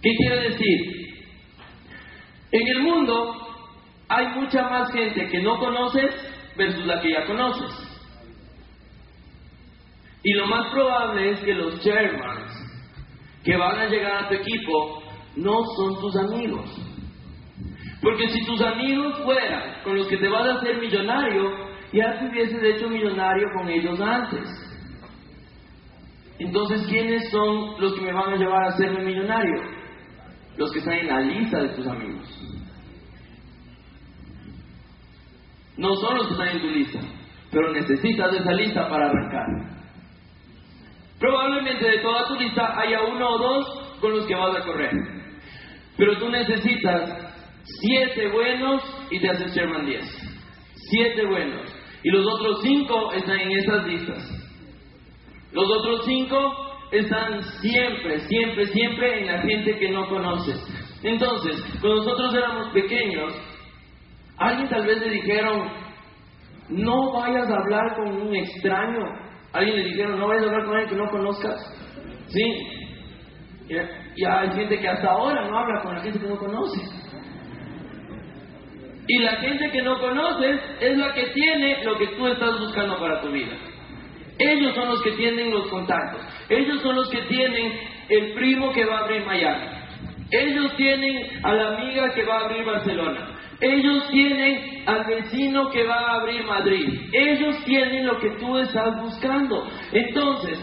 [0.00, 1.24] ¿Qué quiere decir?
[2.52, 3.34] En el mundo
[4.08, 6.14] hay mucha más gente que no conoces
[6.56, 7.83] versus la que ya conoces.
[10.24, 12.50] Y lo más probable es que los chairmans
[13.44, 15.02] que van a llegar a tu equipo
[15.36, 16.70] no son tus amigos.
[18.00, 21.50] Porque si tus amigos fueran con los que te vas a hacer millonario,
[21.92, 24.48] ya te hubieses hecho millonario con ellos antes.
[26.38, 29.62] Entonces, ¿quiénes son los que me van a llevar a hacerme millonario?
[30.56, 32.26] Los que están en la lista de tus amigos.
[35.76, 37.00] No son los que están en tu lista,
[37.50, 39.73] pero necesitas esa lista para arrancar.
[41.24, 44.92] Probablemente de toda tu lista haya uno o dos con los que vas a correr.
[45.96, 47.34] Pero tú necesitas
[47.80, 50.04] siete buenos y te haces Sherman 10.
[50.74, 51.62] Siete buenos.
[52.02, 54.22] Y los otros cinco están en esas listas.
[55.52, 56.36] Los otros cinco
[56.92, 60.62] están siempre, siempre, siempre en la gente que no conoces.
[61.02, 63.32] Entonces, cuando nosotros éramos pequeños,
[64.36, 65.72] alguien tal vez le dijeron,
[66.68, 69.24] no vayas a hablar con un extraño
[69.54, 71.56] Alguien le dijeron, no vayas a hablar con alguien que no conozcas.
[72.28, 72.42] ¿Sí?
[74.16, 76.80] Y hay gente que hasta ahora no habla con la gente que no conoce.
[79.06, 82.98] Y la gente que no conoces es la que tiene lo que tú estás buscando
[82.98, 83.56] para tu vida.
[84.38, 86.20] Ellos son los que tienen los contactos.
[86.48, 87.72] Ellos son los que tienen
[88.08, 89.66] el primo que va a abrir Miami.
[90.30, 93.33] Ellos tienen a la amiga que va a abrir Barcelona.
[93.60, 97.10] Ellos tienen al vecino que va a abrir Madrid.
[97.12, 99.66] Ellos tienen lo que tú estás buscando.
[99.92, 100.58] Entonces,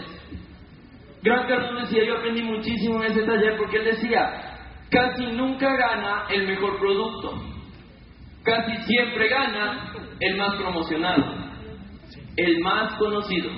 [1.22, 4.58] Gran Cardón decía, yo aprendí muchísimo en ese taller porque él decía,
[4.90, 7.42] casi nunca gana el mejor producto.
[8.42, 11.24] Casi siempre gana el más promocionado,
[12.36, 13.50] el más conocido.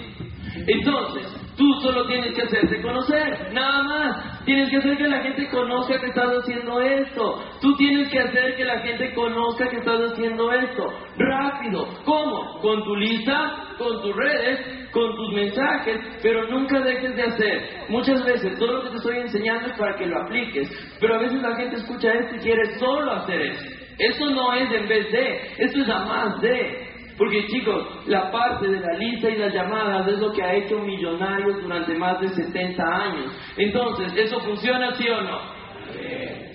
[0.67, 4.45] Entonces, Tú solo tienes que hacerte conocer, nada más.
[4.45, 7.45] Tienes que hacer que la gente conozca que estás haciendo esto.
[7.61, 10.85] Tú tienes que hacer que la gente conozca que estás haciendo esto.
[11.17, 11.87] Rápido.
[12.05, 12.59] ¿Cómo?
[12.61, 17.87] Con tu lista, con tus redes, con tus mensajes, pero nunca dejes de hacer.
[17.89, 21.19] Muchas veces todo lo que te estoy enseñando es para que lo apliques, pero a
[21.19, 23.65] veces la gente escucha esto y quiere solo hacer eso.
[23.99, 26.94] Eso no es en vez de, esto es a más de.
[27.17, 30.79] Porque chicos, la parte de la lista y las llamadas es lo que ha hecho
[30.81, 33.33] millonarios durante más de 70 años.
[33.57, 35.39] Entonces, ¿eso funciona sí o no?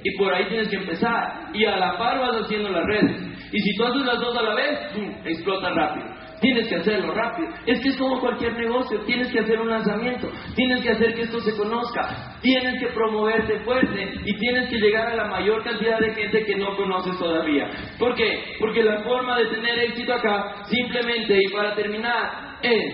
[0.04, 1.50] Y por ahí tienes que empezar.
[1.54, 3.22] Y a la par vas haciendo las redes.
[3.52, 4.80] Y si tú haces las dos a la vez,
[5.26, 6.19] explota rápido.
[6.42, 7.50] Tienes que hacerlo rápido.
[7.66, 9.02] Es que es como cualquier negocio.
[9.02, 10.30] Tienes que hacer un lanzamiento.
[10.56, 12.38] Tienes que hacer que esto se conozca.
[12.42, 16.56] Tienes que promoverte fuerte y tienes que llegar a la mayor cantidad de gente que
[16.56, 17.70] no conoces todavía.
[17.98, 18.56] ¿Por qué?
[18.60, 22.94] Porque la forma de tener éxito acá, simplemente y para terminar, es,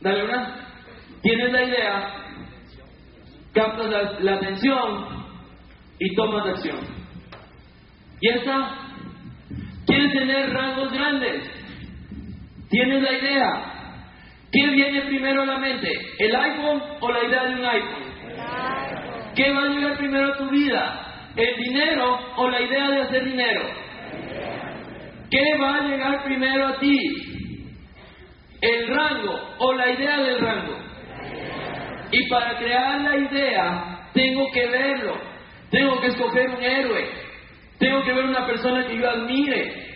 [0.00, 0.68] dale una,
[1.22, 2.14] tienes la idea,
[3.52, 5.26] captas la, la atención
[5.98, 6.78] y tomas acción.
[8.20, 8.76] Y esa,
[9.86, 11.57] quieres tener rangos grandes
[12.70, 13.78] ¿Tienes la idea?
[14.52, 15.90] ¿Qué viene primero a la mente?
[16.18, 18.08] ¿El iPhone o la idea de un iPhone?
[19.34, 21.30] ¿Qué va a llegar primero a tu vida?
[21.36, 23.62] ¿El dinero o la idea de hacer dinero?
[25.30, 26.98] ¿Qué va a llegar primero a ti?
[28.60, 30.78] ¿El rango o la idea del rango?
[32.10, 35.20] Y para crear la idea, tengo que verlo.
[35.70, 37.10] Tengo que escoger un héroe.
[37.78, 39.87] Tengo que ver una persona que yo admire.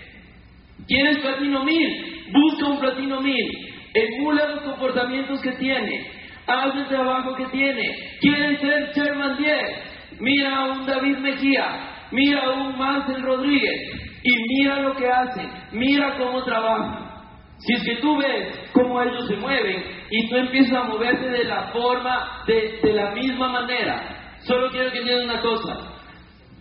[0.87, 2.12] ¿Quién es Platino Mil?
[2.33, 3.51] Busca un platino mil,
[3.93, 6.07] emula los comportamientos que tiene,
[6.47, 7.95] haz el trabajo que tiene.
[8.20, 14.30] Quiere ser Sherman 10, mira a un David Mejía, mira a un Marcel Rodríguez y
[14.49, 17.11] mira lo que hacen, mira cómo trabajan.
[17.59, 21.45] Si es que tú ves cómo ellos se mueven y tú empiezas a moverte de
[21.45, 25.93] la forma, de, de la misma manera, solo quiero que entiendas una cosa.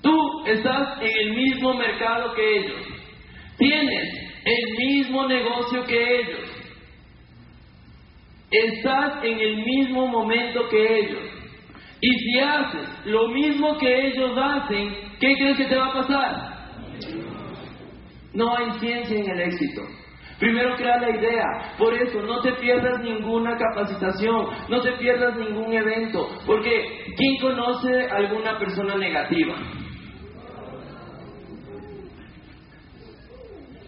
[0.01, 2.90] Tú estás en el mismo mercado que ellos.
[3.61, 4.09] Tienes
[4.43, 6.49] el mismo negocio que ellos.
[8.49, 11.21] Estás en el mismo momento que ellos.
[12.01, 16.51] Y si haces lo mismo que ellos hacen, ¿qué crees que te va a pasar?
[18.33, 19.83] No hay ciencia en el éxito.
[20.39, 21.75] Primero crea la idea.
[21.77, 26.29] Por eso no te pierdas ninguna capacitación, no te pierdas ningún evento.
[26.47, 29.53] Porque ¿quién conoce alguna persona negativa?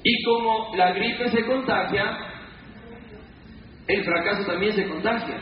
[0.03, 2.17] Y como la gripe se contagia,
[3.87, 5.39] el fracaso también se contagia.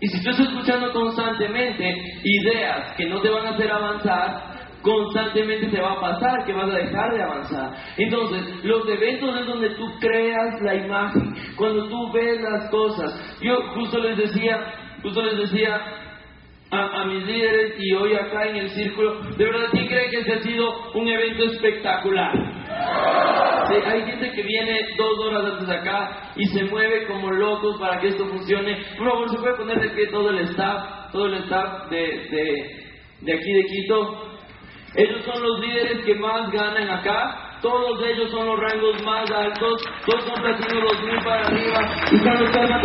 [0.00, 1.94] Y si tú estás escuchando constantemente
[2.24, 4.52] ideas que no te van a hacer avanzar,
[4.82, 7.72] constantemente te va a pasar que vas a dejar de avanzar.
[7.96, 13.38] Entonces, los eventos es donde tú creas la imagen, cuando tú ves las cosas.
[13.40, 14.58] Yo justo les decía,
[15.02, 15.80] justo les decía
[16.72, 20.32] a, mis líderes y hoy acá en el círculo, de verdad, ¿quién cree que este
[20.32, 22.32] ha sido un evento espectacular?
[23.92, 28.00] Hay gente que viene dos horas antes de acá y se mueve como locos para
[28.00, 28.76] que esto funcione.
[28.96, 32.96] Por favor, se puede poner de pie todo el staff, todo el staff de, de,
[33.20, 34.28] de aquí de Quito.
[34.94, 37.58] Ellos son los líderes que más ganan acá.
[37.62, 39.82] Todos ellos son los rangos más altos.
[40.04, 41.80] Todos son platino 2000 para arriba.
[42.10, 42.82] Y están ustedes más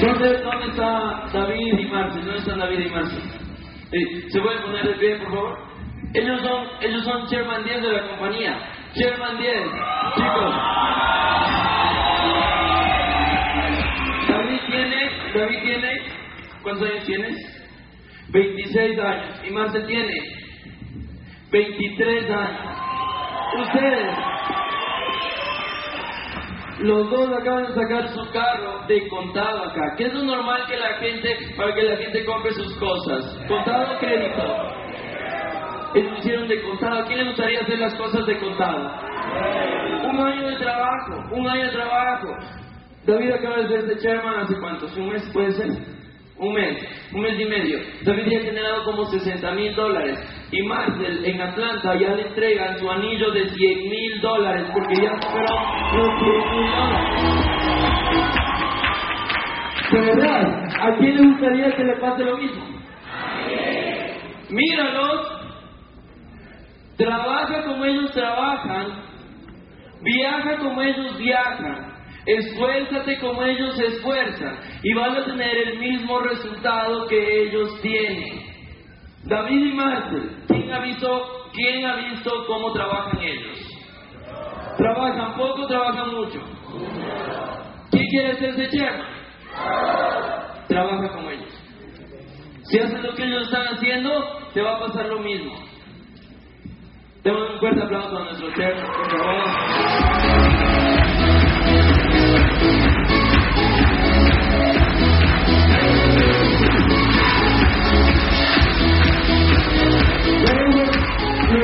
[0.00, 2.18] ¿Dónde, ¿Dónde está David y Marce?
[2.20, 3.16] ¿Dónde están David y Marce?
[4.30, 5.58] ¿Se pueden poner de pie, por favor?
[6.14, 8.58] Ellos son, ellos son Chairman 10 de la compañía.
[8.94, 9.54] Chairman 10,
[10.14, 10.54] chicos.
[14.28, 16.02] David tiene, David tiene,
[16.62, 17.64] ¿cuántos años tienes?
[18.30, 19.40] 26 años.
[19.46, 20.14] Y Marcel tiene
[21.50, 22.60] 23 años.
[23.60, 24.14] Ustedes,
[26.80, 29.94] los dos acaban de sacar su carro de contado acá.
[29.96, 33.38] ¿Qué es lo normal que la gente, para que la gente compre sus cosas?
[33.46, 34.42] ¿Contado crédito?
[35.94, 37.00] Ellos hicieron de contado.
[37.00, 38.90] ¿A quién le gustaría hacer las cosas de contado?
[40.08, 42.28] Un año de trabajo, un año de trabajo.
[43.06, 45.68] David acaba de ser de chairman hace cuántos, un mes puede ser.
[46.36, 47.78] Un mes, un mes y medio.
[48.02, 50.18] David ya ha generado como 60 mil dólares.
[50.56, 55.10] Y Marcel en Atlanta ya le entregan su anillo de 100 mil dólares porque ya
[55.20, 55.56] superó
[55.96, 57.34] los 100 mil dólares.
[59.90, 60.64] ¿De verdad?
[60.80, 62.64] ¿A quién le gustaría que le pase lo mismo?
[64.50, 65.26] Míralos,
[66.98, 68.86] trabaja como ellos trabajan,
[70.02, 71.94] viaja como ellos viajan
[72.26, 78.43] Esfuérzate como ellos esfuerzan y vas a tener el mismo resultado que ellos tienen.
[79.26, 83.58] David y Marcel, ¿quién ha visto, quién ha visto cómo trabajan ellos?
[84.76, 86.40] ¿Trabajan poco trabajan mucho?
[87.90, 89.06] ¿Quién quiere ser chairman?
[90.68, 91.54] Trabaja como ellos.
[92.64, 94.10] Si haces lo que ellos están haciendo,
[94.52, 95.54] te va a pasar lo mismo.
[97.22, 100.73] Demos un fuerte aplauso a nuestro chairman, por favor.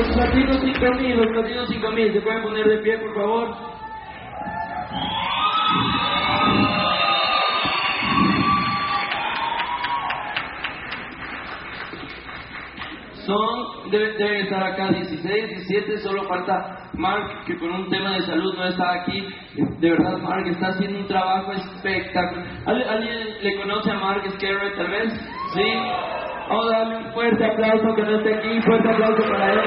[0.01, 3.55] Los platinos 5000, los platinos 5000, ¿se pueden poner de pie, por favor?
[13.27, 18.25] Son, deben debe estar acá 16, 17, solo falta Mark, que por un tema de
[18.25, 19.27] salud no está aquí.
[19.53, 22.47] De verdad, Mark está haciendo un trabajo espectacular.
[22.65, 25.13] ¿Alguien le conoce a Mark Scarrett tal vez?
[25.53, 26.30] ¿Sí?
[26.51, 29.59] Vamos a un fuerte aplauso que no esté aquí, fuerte aplauso para él.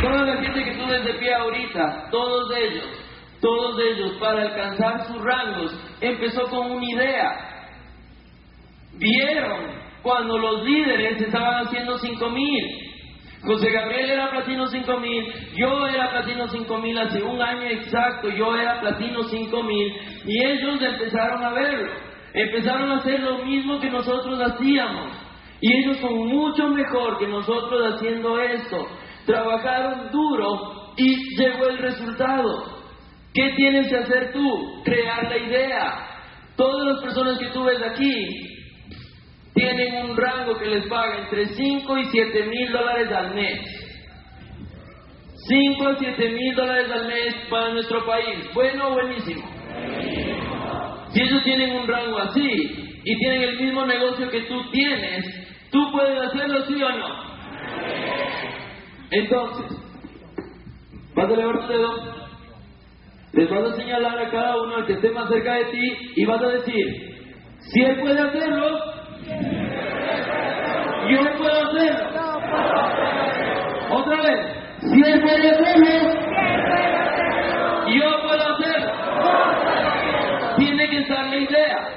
[0.00, 2.86] Toda la gente que tú ves de pie ahorita, todos ellos,
[3.42, 7.32] todos ellos, para alcanzar sus rangos, empezó con una idea.
[8.94, 9.72] Vieron
[10.02, 12.85] cuando los líderes estaban haciendo cinco mil
[13.46, 18.80] José Gabriel era platino 5000, yo era platino 5000 hace un año exacto, yo era
[18.80, 19.92] platino 5000
[20.26, 21.92] y ellos empezaron a verlo,
[22.34, 25.12] empezaron a hacer lo mismo que nosotros hacíamos
[25.60, 28.86] y ellos son mucho mejor que nosotros haciendo esto.
[29.24, 32.64] Trabajaron duro y llegó el resultado.
[33.32, 34.82] ¿Qué tienes que hacer tú?
[34.84, 35.94] Crear la idea.
[36.56, 38.55] Todas las personas que tú ves aquí
[39.56, 43.60] tienen un rango que les paga entre 5 y 7 mil dólares al mes.
[45.48, 48.48] 5 a 7 mil dólares al mes para nuestro país.
[48.54, 49.44] Bueno buenísimo.
[51.10, 55.24] Si ellos tienen un rango así y tienen el mismo negocio que tú tienes,
[55.72, 57.26] ¿tú puedes hacerlo sí o no?
[59.10, 59.86] Entonces,
[61.16, 61.90] Vas a elevar tu dedo,
[63.32, 66.26] les vas a señalar a cada uno el que esté más cerca de ti y
[66.26, 67.16] vas a decir,
[67.58, 68.78] si él puede hacerlo,
[71.08, 72.06] yo puedo hacerlo.
[73.90, 74.40] Otra vez,
[74.80, 75.88] si él puede hacerlo,
[77.88, 78.92] yo puedo hacerlo.
[80.56, 81.88] Tiene que estar la idea,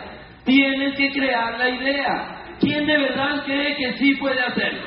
[0.44, 2.36] tienes que crear la idea.
[2.60, 4.82] ¿Quién de verdad cree que sí puede hacerlo?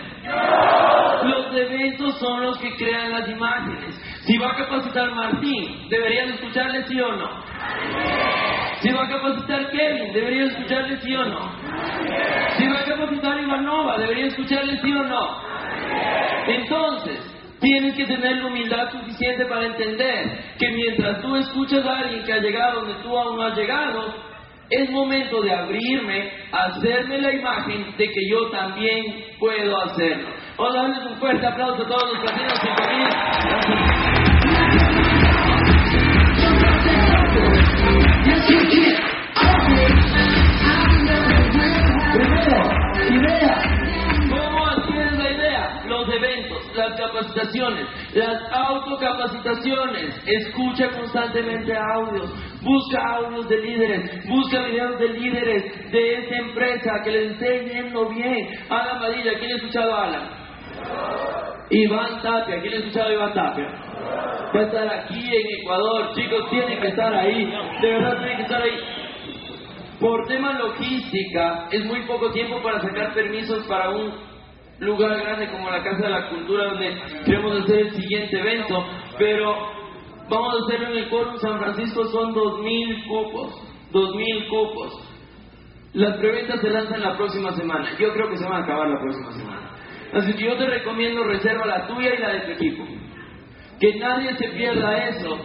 [1.24, 3.98] Los eventos son los que crean las imágenes.
[4.24, 7.28] Si va a capacitar Martín, ¿deberían escucharle sí o no?
[8.80, 11.52] Si va a capacitar Kevin, ¿deberían escucharle sí o no?
[12.56, 15.42] Si va a capacitar Ivanova, ¿deberían escucharle sí o no?
[16.46, 17.18] Entonces,
[17.60, 22.32] tienes que tener la humildad suficiente para entender que mientras tú escuchas a alguien que
[22.32, 24.31] ha llegado donde tú aún no has llegado,
[24.72, 30.28] es momento de abrirme, hacerme la imagen de que yo también puedo hacerlo.
[30.56, 34.21] Vamos a darles un fuerte aplauso a todos los platinos 5000.
[47.32, 50.22] Capacitaciones, las autocapacitaciones.
[50.26, 52.30] Escucha constantemente audios,
[52.62, 58.08] busca audios de líderes, busca videos de líderes de esa empresa que les esté yendo
[58.08, 58.48] bien.
[58.68, 60.28] Alan Madilla, ¿quién ha escuchado a Alan?
[61.70, 63.68] Iván Tapia, ¿quién ha escuchado a Iván Tapia?
[64.54, 67.46] Va a estar aquí en Ecuador, chicos, tienen que estar ahí,
[67.80, 68.78] de verdad tienen que estar ahí.
[69.98, 74.12] Por tema logística, es muy poco tiempo para sacar permisos para un
[74.78, 78.84] lugar grande como la Casa de la Cultura donde queremos hacer el siguiente evento,
[79.18, 79.54] pero
[80.28, 85.08] vamos a hacerlo en el Quórum San Francisco, son 2.000 cupos, 2.000 cupos.
[85.94, 89.00] Las preventas se lanzan la próxima semana, yo creo que se van a acabar la
[89.00, 89.70] próxima semana.
[90.14, 92.84] Así que yo te recomiendo reserva la tuya y la de tu equipo.
[93.80, 95.38] Que nadie se pierda eso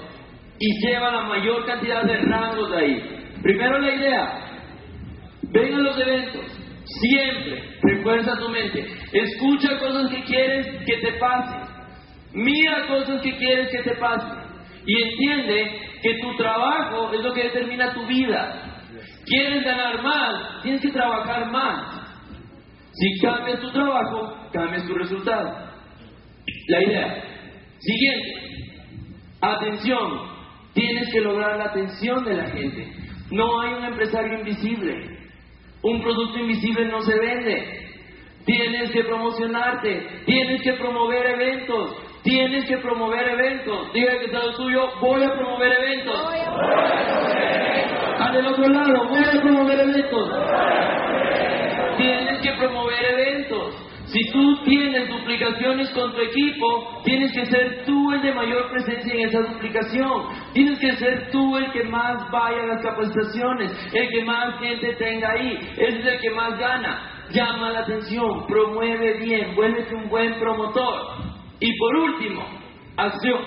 [0.60, 3.18] y lleva la mayor cantidad de rangos de ahí.
[3.42, 4.40] Primero la idea,
[5.44, 6.46] ven a los eventos,
[6.88, 8.88] Siempre refuerza tu mente.
[9.12, 11.62] Escucha cosas que quieres que te pasen.
[12.34, 14.40] Mira cosas que quieres que te pasen.
[14.86, 18.64] Y entiende que tu trabajo es lo que determina tu vida.
[19.26, 20.62] ¿Quieres ganar más?
[20.64, 22.08] Tienes que trabajar más.
[22.94, 25.68] Si cambias tu trabajo, cambias tu resultado.
[26.70, 27.24] La idea.
[27.80, 28.48] Siguiente.
[29.42, 30.38] Atención.
[30.74, 32.88] Tienes que lograr la atención de la gente.
[33.32, 35.17] No hay un empresario invisible.
[35.88, 37.88] Un producto invisible no se vende.
[38.46, 43.94] Tienes que promocionarte, tienes que promover eventos, tienes que promover eventos.
[43.94, 46.34] Diga que está lo suyo, voy a promover eventos.
[48.20, 50.30] Al del otro lado, voy a promover eventos.
[51.98, 53.17] Tienes que promover eventos.
[54.08, 59.14] Si tú tienes duplicaciones con tu equipo, tienes que ser tú el de mayor presencia
[59.14, 60.24] en esa duplicación.
[60.54, 64.94] Tienes que ser tú el que más vaya a las capacitaciones, el que más gente
[64.94, 65.60] tenga ahí.
[65.78, 67.26] Es el que más gana.
[67.32, 71.18] Llama la atención, promueve bien, vuélvete un buen promotor.
[71.60, 72.46] Y por último,
[72.96, 73.42] acción.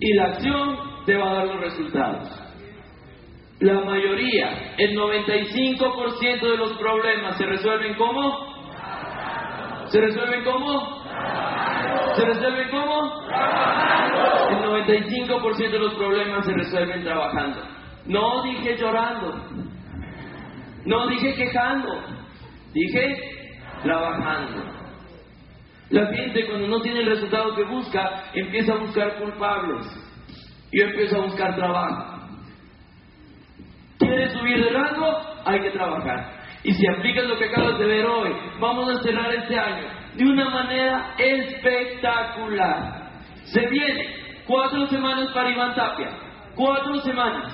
[0.00, 2.28] Y la acción te va a dar los resultados.
[3.60, 8.51] La mayoría, el 95% de los problemas se resuelven como
[9.92, 11.04] ¿Se resuelven cómo?
[12.16, 13.20] ¿Se resuelven cómo?
[14.48, 17.60] El 95% de los problemas se resuelven trabajando.
[18.06, 19.34] No dije llorando.
[20.86, 22.02] No dije quejando.
[22.72, 23.16] Dije
[23.82, 24.64] trabajando.
[25.90, 29.86] La gente cuando no tiene el resultado que busca, empieza a buscar culpables.
[30.70, 32.30] Y empieza a buscar trabajo.
[33.98, 35.18] ¿Quieres subir de rango?
[35.44, 36.41] Hay que trabajar.
[36.64, 40.24] Y si aplicas lo que acabas de ver hoy, vamos a cerrar este año de
[40.24, 43.10] una manera espectacular.
[43.44, 46.10] Se viene cuatro semanas para Iván Tapia,
[46.54, 47.52] cuatro semanas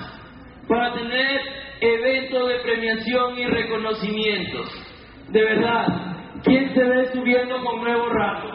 [0.67, 1.41] para tener
[1.81, 4.69] evento de premiación y reconocimientos.
[5.29, 5.87] De verdad,
[6.43, 8.51] ¿quién se ve subiendo con nuevo rango?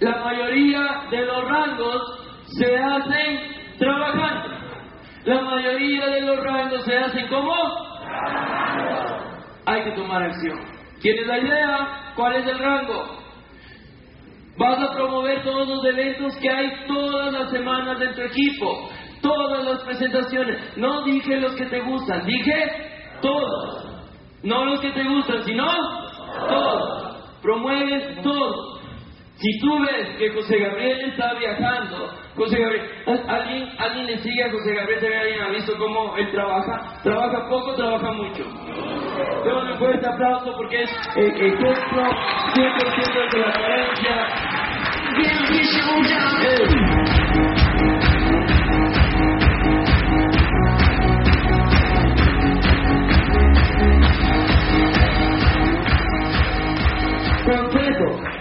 [0.00, 2.02] La mayoría de los rangos
[2.46, 4.61] se hacen trabajando.
[5.24, 7.54] La mayoría de los rangos se hacen como
[9.64, 10.58] hay que tomar acción.
[11.00, 12.12] ¿Tienes la idea?
[12.16, 13.18] ¿Cuál es el rango?
[14.58, 19.64] Vas a promover todos los eventos que hay todas las semanas de tu equipo, todas
[19.64, 20.76] las presentaciones.
[20.76, 22.54] No dije los que te gustan, dije
[23.20, 23.86] todos.
[24.42, 25.66] No los que te gustan, sino
[26.48, 27.40] todos.
[27.40, 28.81] Promueves todos.
[29.36, 32.86] Si tú ves que José Gabriel está viajando, José Gabriel,
[33.28, 35.12] ¿alguien, ¿alguien le sigue a José Gabriel?
[35.20, 37.00] ¿Alguien ha visto cómo él trabaja?
[37.02, 38.44] ¿Trabaja poco trabaja mucho?
[39.44, 41.74] Démosle un fuerte aplauso porque es el ejemplo
[42.54, 44.62] 100% de la coherencia
[45.14, 47.11] Consejo,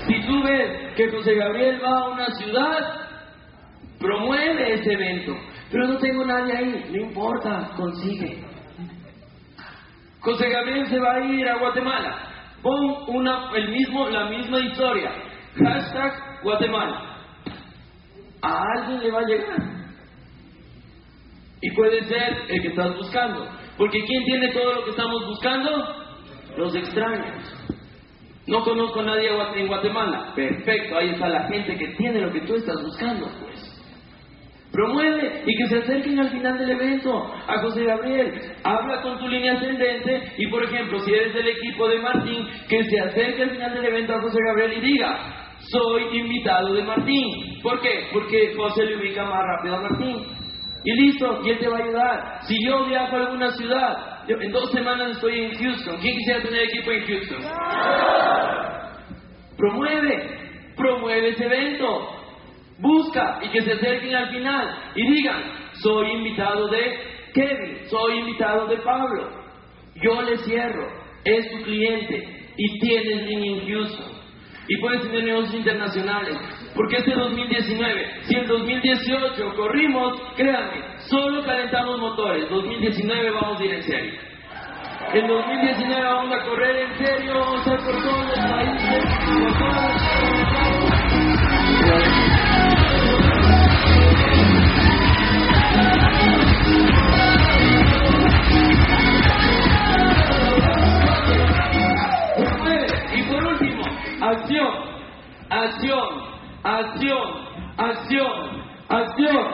[0.07, 3.01] si tú ves que José Gabriel va a una ciudad,
[3.99, 5.35] promueve ese evento.
[5.71, 8.43] Pero no tengo nadie ahí, no importa, consigue.
[10.19, 12.31] José Gabriel se va a ir a Guatemala.
[12.61, 15.11] Pon una, el mismo, la misma historia.
[15.55, 17.17] Hashtag Guatemala.
[18.41, 19.57] A alguien le va a llegar.
[21.61, 23.47] Y puede ser el que estás buscando.
[23.77, 25.69] Porque ¿quién tiene todo lo que estamos buscando?
[26.57, 27.61] Los extraños.
[28.51, 30.33] No conozco a nadie en Guatemala.
[30.35, 33.81] Perfecto, ahí está la gente que tiene lo que tú estás buscando, pues.
[34.73, 38.41] Promueve y que se acerquen al final del evento a José Gabriel.
[38.65, 42.83] Habla con tu línea ascendente y, por ejemplo, si eres del equipo de Martín, que
[42.83, 47.61] se acerque al final del evento a José Gabriel y diga, soy invitado de Martín.
[47.63, 48.09] ¿Por qué?
[48.11, 50.25] Porque José le ubica más rápido a Martín.
[50.83, 52.39] Y listo, y él te va a ayudar.
[52.41, 55.97] Si yo viajo a alguna ciudad, yo en dos semanas estoy en Houston.
[55.99, 57.41] ¿Quién quisiera tener equipo en Houston?
[59.57, 62.17] Promueve, promueve ese evento.
[62.79, 65.43] Busca y que se acerquen al final y digan,
[65.73, 69.29] soy invitado de Kevin, soy invitado de Pablo.
[70.01, 70.87] Yo le cierro,
[71.23, 74.11] es tu cliente y tienes línea en Houston.
[74.67, 76.37] Y puedes tener negocios internacionales.
[76.75, 82.49] Porque este 2019, si en 2018 corrimos, créanme, solo calentamos motores.
[82.49, 84.31] 2019 vamos a ir en serio.
[85.13, 90.01] En 2019 vamos a correr en serio, vamos a por todos los países, por todas
[102.37, 102.87] Promueve.
[103.13, 103.83] Y por último,
[104.21, 104.73] acción,
[105.49, 106.30] acción,
[106.63, 107.21] acción,
[107.77, 109.47] acción, acción,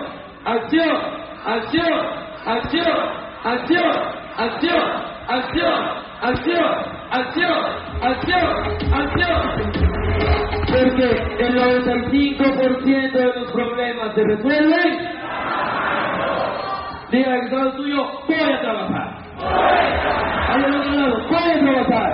[0.45, 0.97] acción,
[1.45, 1.97] acción,
[2.45, 2.97] acción,
[3.35, 3.91] acción,
[4.37, 4.81] acción,
[5.27, 5.73] acción,
[6.21, 7.57] acción, acción,
[8.01, 8.47] acción,
[8.93, 9.87] acción.
[10.67, 11.07] Porque
[11.39, 15.17] el 95% de los problemas se resuelven.
[17.09, 19.26] Diga que lo tuyo, voy a trabajar.
[19.39, 22.11] Ahí al otro lado, voy a trabajar.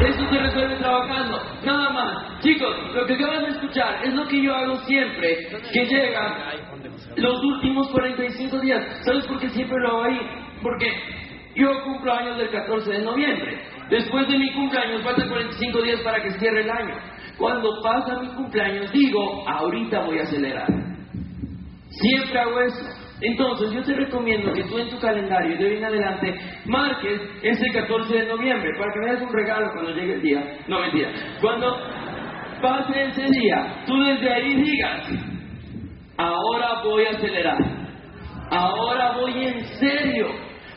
[0.00, 2.40] Eso se resuelve trabajando, nada más.
[2.40, 6.52] Chicos, lo que acaban de escuchar es lo que yo hago siempre, que llega
[7.16, 8.84] los últimos 45 días.
[9.04, 10.20] ¿Sabes por qué siempre lo hago ahí?
[10.62, 10.86] Porque
[11.56, 13.58] yo cumplo años del 14 de noviembre.
[13.88, 16.94] Después de mi cumpleaños faltan 45 días para que cierre el año.
[17.38, 20.68] Cuando pasa mi cumpleaños digo, ahorita voy a acelerar.
[21.88, 23.05] Siempre hago eso.
[23.26, 27.72] Entonces, yo te recomiendo que tú en tu calendario de hoy en adelante marques ese
[27.72, 30.58] 14 de noviembre para que me des un regalo cuando llegue el día.
[30.68, 31.10] No, mentira.
[31.40, 31.76] Cuando
[32.62, 35.08] pase ese día, tú desde ahí digas,
[36.16, 37.58] ahora voy a acelerar.
[38.50, 40.28] Ahora voy en serio.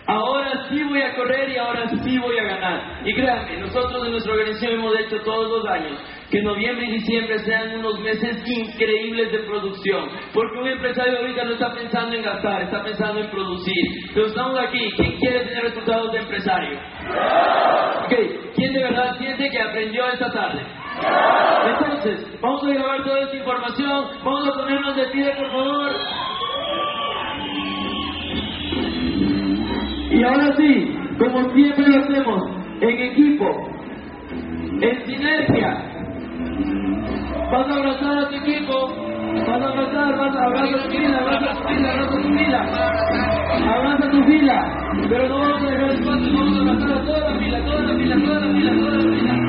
[0.08, 3.08] Ahora sí voy a correr y ahora sí voy a ganar.
[3.08, 6.00] Y créanme, nosotros en nuestra organización hemos hecho todos los años
[6.30, 10.10] que noviembre y diciembre sean unos meses increíbles de producción.
[10.34, 13.86] Porque un empresario ahorita no está pensando en gastar, está pensando en producir.
[14.14, 16.80] Pero estamos aquí, ¿quién quiere tener resultados de empresario?
[18.56, 20.62] ¿quién de verdad siente que aprendió esta tarde?
[21.68, 25.92] Entonces, vamos a grabar toda esta información, vamos a ponernos de pie, por favor.
[30.12, 32.42] Y ahora sí, como siempre lo hacemos,
[32.82, 33.46] en equipo,
[34.82, 35.99] en sinergia,
[37.52, 38.88] vas a abrazar a tu equipo,
[39.48, 42.60] vas a abrazar, vas a abrazar tu fila, abraza tu fila, abraza tu fila,
[43.76, 44.58] abraza tu fila,
[45.10, 47.94] pero no vamos a dejar espacio, vamos a abrazar a toda la fila, toda la
[47.96, 49.49] fila, toda la fila, toda la fila.